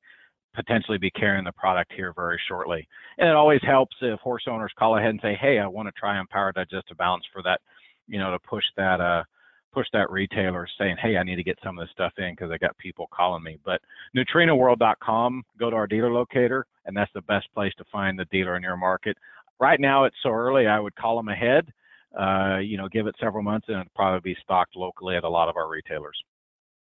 potentially 0.58 0.98
be 0.98 1.12
carrying 1.12 1.46
the 1.46 1.52
product 1.52 1.94
here 1.96 2.12
very 2.14 2.40
shortly. 2.48 2.88
And 3.20 3.30
it 3.30 3.36
always 3.36 3.62
helps 3.62 3.96
if 4.02 4.20
horse 4.20 4.46
owners 4.50 4.74
call 4.78 4.98
ahead 4.98 5.12
and 5.12 5.20
say, 5.22 5.38
Hey, 5.40 5.60
I 5.60 5.68
want 5.68 5.88
to 5.88 5.94
try 5.98 6.20
Empower 6.20 6.52
Digestive 6.52 6.98
Balance 6.98 7.24
for 7.32 7.44
that, 7.44 7.62
you 8.08 8.20
know, 8.20 8.32
to 8.32 8.40
push 8.40 8.64
that, 8.76 9.00
uh, 9.00 9.24
push 9.72 9.88
that 9.94 10.10
retailer 10.10 10.68
saying, 10.80 10.96
hey, 11.00 11.18
I 11.18 11.24
need 11.24 11.36
to 11.36 11.44
get 11.44 11.60
some 11.64 11.78
of 11.78 11.84
this 11.84 11.92
stuff 11.92 12.14
in 12.18 12.32
because 12.32 12.50
I 12.50 12.58
got 12.58 12.76
people 12.80 13.08
calling 13.14 13.44
me. 13.44 13.60
But 13.64 13.80
NutrenaWorld.com, 14.16 15.44
go 15.60 15.70
to 15.70 15.76
our 15.76 15.86
dealer 15.86 16.12
locator, 16.12 16.66
and 16.86 16.98
that's 16.98 17.12
the 17.14 17.22
best 17.22 17.48
place 17.54 17.74
to 17.78 17.86
find 17.92 18.18
the 18.18 18.26
dealer 18.26 18.58
in 18.58 18.64
your 18.64 18.78
market. 18.78 19.18
Right 19.60 19.80
now, 19.80 20.06
it's 20.06 20.16
so 20.24 20.30
early, 20.30 20.66
I 20.66 20.80
would 20.80 20.96
call 20.96 21.18
them 21.18 21.30
ahead. 21.30 21.72
Uh, 22.18 22.58
you 22.58 22.78
know, 22.78 22.88
give 22.88 23.06
it 23.06 23.16
several 23.20 23.44
months, 23.44 23.68
and 23.68 23.78
it'll 23.78 23.92
probably 23.96 24.34
be 24.34 24.40
stocked 24.42 24.76
locally 24.76 25.16
at 25.16 25.24
a 25.24 25.30
lot 25.30 25.50
of 25.50 25.58
our 25.58 25.70
retailers. 25.70 26.18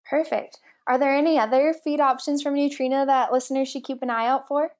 Perfect. 0.09 0.59
Are 0.87 0.97
there 0.97 1.15
any 1.15 1.39
other 1.39 1.73
feed 1.73 1.99
options 1.99 2.41
from 2.41 2.55
Nutrena 2.55 3.05
that 3.05 3.31
listeners 3.31 3.69
should 3.69 3.83
keep 3.83 4.01
an 4.01 4.09
eye 4.09 4.27
out 4.27 4.47
for? 4.47 4.71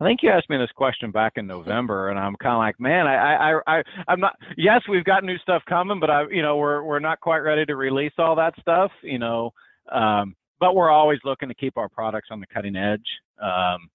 I 0.00 0.04
think 0.04 0.22
you 0.22 0.30
asked 0.30 0.50
me 0.50 0.56
this 0.56 0.72
question 0.74 1.12
back 1.12 1.34
in 1.36 1.46
November, 1.46 2.10
and 2.10 2.18
I'm 2.18 2.34
kind 2.36 2.54
of 2.54 2.58
like, 2.58 2.80
man, 2.80 3.06
I, 3.06 3.52
I, 3.52 3.60
I, 3.66 3.82
I'm 4.08 4.18
not. 4.18 4.36
Yes, 4.56 4.82
we've 4.88 5.04
got 5.04 5.22
new 5.22 5.38
stuff 5.38 5.62
coming, 5.68 6.00
but 6.00 6.10
I, 6.10 6.24
you 6.30 6.42
know, 6.42 6.56
we're 6.56 6.82
we're 6.82 6.98
not 6.98 7.20
quite 7.20 7.38
ready 7.38 7.64
to 7.66 7.76
release 7.76 8.12
all 8.18 8.34
that 8.34 8.54
stuff, 8.60 8.90
you 9.02 9.20
know. 9.20 9.52
Um, 9.92 10.34
but 10.58 10.74
we're 10.74 10.90
always 10.90 11.20
looking 11.24 11.48
to 11.48 11.54
keep 11.54 11.76
our 11.76 11.88
products 11.88 12.28
on 12.32 12.40
the 12.40 12.46
cutting 12.46 12.74
edge. 12.74 13.06
Um, 13.40 13.88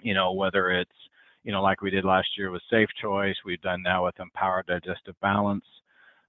you 0.00 0.14
know, 0.14 0.32
whether 0.32 0.70
it's, 0.70 0.90
you 1.42 1.50
know, 1.50 1.62
like 1.62 1.82
we 1.82 1.90
did 1.90 2.04
last 2.04 2.28
year 2.36 2.50
with 2.50 2.62
Safe 2.70 2.88
Choice, 3.00 3.36
we've 3.44 3.60
done 3.60 3.82
now 3.82 4.04
with 4.04 4.20
Empower 4.20 4.64
Digestive 4.68 5.14
Balance. 5.20 5.64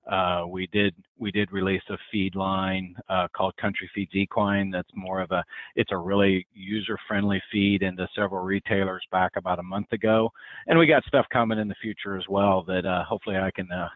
Uh, 0.09 0.45
we 0.47 0.67
did 0.67 0.95
we 1.19 1.31
did 1.31 1.51
release 1.51 1.83
a 1.89 1.97
feed 2.11 2.33
line 2.33 2.95
uh, 3.09 3.27
called 3.31 3.55
Country 3.57 3.89
Feeds 3.93 4.15
Equine. 4.15 4.71
That's 4.71 4.89
more 4.95 5.21
of 5.21 5.29
a 5.31 5.43
it's 5.75 5.91
a 5.91 5.97
really 5.97 6.47
user 6.53 6.97
friendly 7.07 7.41
feed 7.51 7.83
into 7.83 8.07
several 8.15 8.43
retailers 8.43 9.03
back 9.11 9.33
about 9.35 9.59
a 9.59 9.63
month 9.63 9.91
ago, 9.91 10.31
and 10.67 10.79
we 10.79 10.87
got 10.87 11.03
stuff 11.05 11.27
coming 11.31 11.59
in 11.59 11.67
the 11.67 11.75
future 11.79 12.17
as 12.17 12.27
well 12.27 12.63
that 12.63 12.87
uh, 12.87 13.03
hopefully 13.03 13.37
I 13.37 13.51
can 13.51 13.71
uh, 13.71 13.89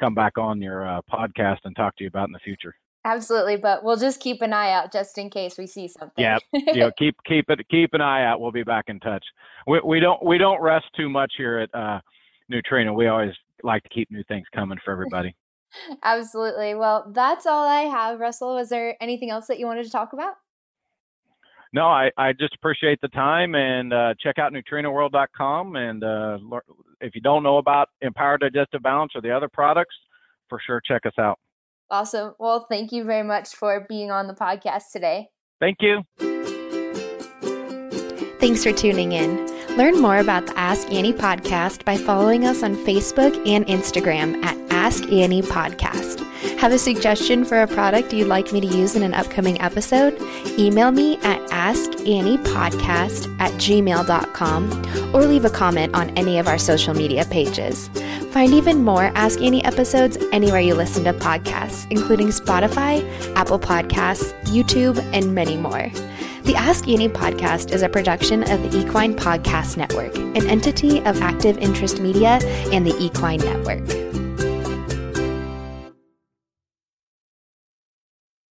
come 0.00 0.12
back 0.12 0.38
on 0.38 0.60
your 0.60 0.88
uh, 0.88 1.02
podcast 1.02 1.58
and 1.64 1.76
talk 1.76 1.96
to 1.98 2.04
you 2.04 2.08
about 2.08 2.28
in 2.28 2.32
the 2.32 2.40
future. 2.40 2.74
Absolutely, 3.04 3.56
but 3.56 3.84
we'll 3.84 3.96
just 3.96 4.20
keep 4.20 4.42
an 4.42 4.52
eye 4.52 4.72
out 4.72 4.92
just 4.92 5.16
in 5.18 5.30
case 5.30 5.56
we 5.56 5.68
see 5.68 5.86
something. 5.86 6.22
Yeah, 6.22 6.38
you 6.52 6.74
know, 6.74 6.90
keep 6.98 7.16
keep 7.24 7.48
it 7.48 7.60
keep 7.68 7.94
an 7.94 8.00
eye 8.00 8.24
out. 8.24 8.40
We'll 8.40 8.50
be 8.50 8.64
back 8.64 8.86
in 8.88 8.98
touch. 8.98 9.24
We 9.68 9.80
we 9.84 10.00
don't 10.00 10.22
we 10.24 10.36
don't 10.36 10.60
rest 10.60 10.86
too 10.96 11.08
much 11.08 11.34
here 11.36 11.58
at 11.60 11.74
uh, 11.74 12.00
Nutrena. 12.50 12.92
We 12.92 13.06
always 13.06 13.34
like 13.62 13.84
to 13.84 13.88
keep 13.88 14.10
new 14.10 14.24
things 14.24 14.46
coming 14.52 14.78
for 14.84 14.90
everybody. 14.90 15.34
Absolutely. 16.02 16.74
Well, 16.74 17.10
that's 17.14 17.46
all 17.46 17.66
I 17.66 17.82
have, 17.82 18.20
Russell. 18.20 18.54
Was 18.54 18.68
there 18.68 18.96
anything 19.00 19.30
else 19.30 19.46
that 19.46 19.58
you 19.58 19.66
wanted 19.66 19.84
to 19.84 19.90
talk 19.90 20.12
about? 20.12 20.34
No, 21.72 21.86
I, 21.86 22.10
I 22.16 22.32
just 22.32 22.54
appreciate 22.54 23.00
the 23.00 23.08
time 23.08 23.54
and 23.54 23.92
uh, 23.92 24.14
check 24.20 24.38
out 24.38 24.52
NutrenaWorld.com. 24.52 25.76
And 25.76 26.02
uh, 26.02 26.38
if 27.00 27.14
you 27.14 27.20
don't 27.20 27.44
know 27.44 27.58
about 27.58 27.88
Empower 28.00 28.38
Digestive 28.38 28.82
Balance 28.82 29.12
or 29.14 29.20
the 29.20 29.30
other 29.30 29.48
products, 29.48 29.94
for 30.48 30.60
sure 30.66 30.82
check 30.84 31.06
us 31.06 31.12
out. 31.18 31.38
Awesome. 31.90 32.34
Well, 32.38 32.66
thank 32.68 32.92
you 32.92 33.04
very 33.04 33.22
much 33.22 33.54
for 33.54 33.86
being 33.88 34.10
on 34.10 34.26
the 34.26 34.34
podcast 34.34 34.92
today. 34.92 35.28
Thank 35.60 35.78
you. 35.80 36.02
Thanks 38.40 38.64
for 38.64 38.72
tuning 38.72 39.12
in. 39.12 39.46
Learn 39.76 40.00
more 40.00 40.18
about 40.18 40.46
the 40.46 40.58
Ask 40.58 40.90
Annie 40.90 41.12
podcast 41.12 41.84
by 41.84 41.96
following 41.96 42.46
us 42.46 42.62
on 42.62 42.74
Facebook 42.74 43.46
and 43.46 43.66
Instagram 43.66 44.42
at 44.44 44.69
Ask 44.80 45.12
Annie 45.12 45.42
Podcast. 45.42 46.26
Have 46.58 46.72
a 46.72 46.78
suggestion 46.78 47.44
for 47.44 47.60
a 47.60 47.66
product 47.66 48.14
you'd 48.14 48.28
like 48.28 48.50
me 48.50 48.62
to 48.62 48.66
use 48.66 48.96
in 48.96 49.02
an 49.02 49.12
upcoming 49.12 49.60
episode? 49.60 50.16
Email 50.58 50.90
me 50.90 51.18
at 51.18 51.38
askanniepodcast 51.50 53.40
at 53.40 53.52
gmail.com 53.52 55.14
or 55.14 55.26
leave 55.26 55.44
a 55.44 55.50
comment 55.50 55.94
on 55.94 56.08
any 56.16 56.38
of 56.38 56.48
our 56.48 56.56
social 56.56 56.94
media 56.94 57.26
pages. 57.26 57.88
Find 58.30 58.54
even 58.54 58.82
more 58.82 59.12
Ask 59.14 59.42
Annie 59.42 59.62
episodes 59.66 60.16
anywhere 60.32 60.60
you 60.60 60.74
listen 60.74 61.04
to 61.04 61.12
podcasts, 61.12 61.86
including 61.90 62.28
Spotify, 62.28 63.04
Apple 63.36 63.58
Podcasts, 63.58 64.32
YouTube, 64.44 64.98
and 65.12 65.34
many 65.34 65.58
more. 65.58 65.90
The 66.44 66.54
Ask 66.56 66.88
Annie 66.88 67.10
podcast 67.10 67.74
is 67.74 67.82
a 67.82 67.88
production 67.90 68.50
of 68.50 68.62
the 68.62 68.78
Equine 68.78 69.14
Podcast 69.14 69.76
Network, 69.76 70.16
an 70.16 70.48
entity 70.48 71.00
of 71.00 71.20
Active 71.20 71.58
Interest 71.58 72.00
Media 72.00 72.38
and 72.72 72.86
the 72.86 72.96
Equine 72.98 73.40
Network. 73.40 74.19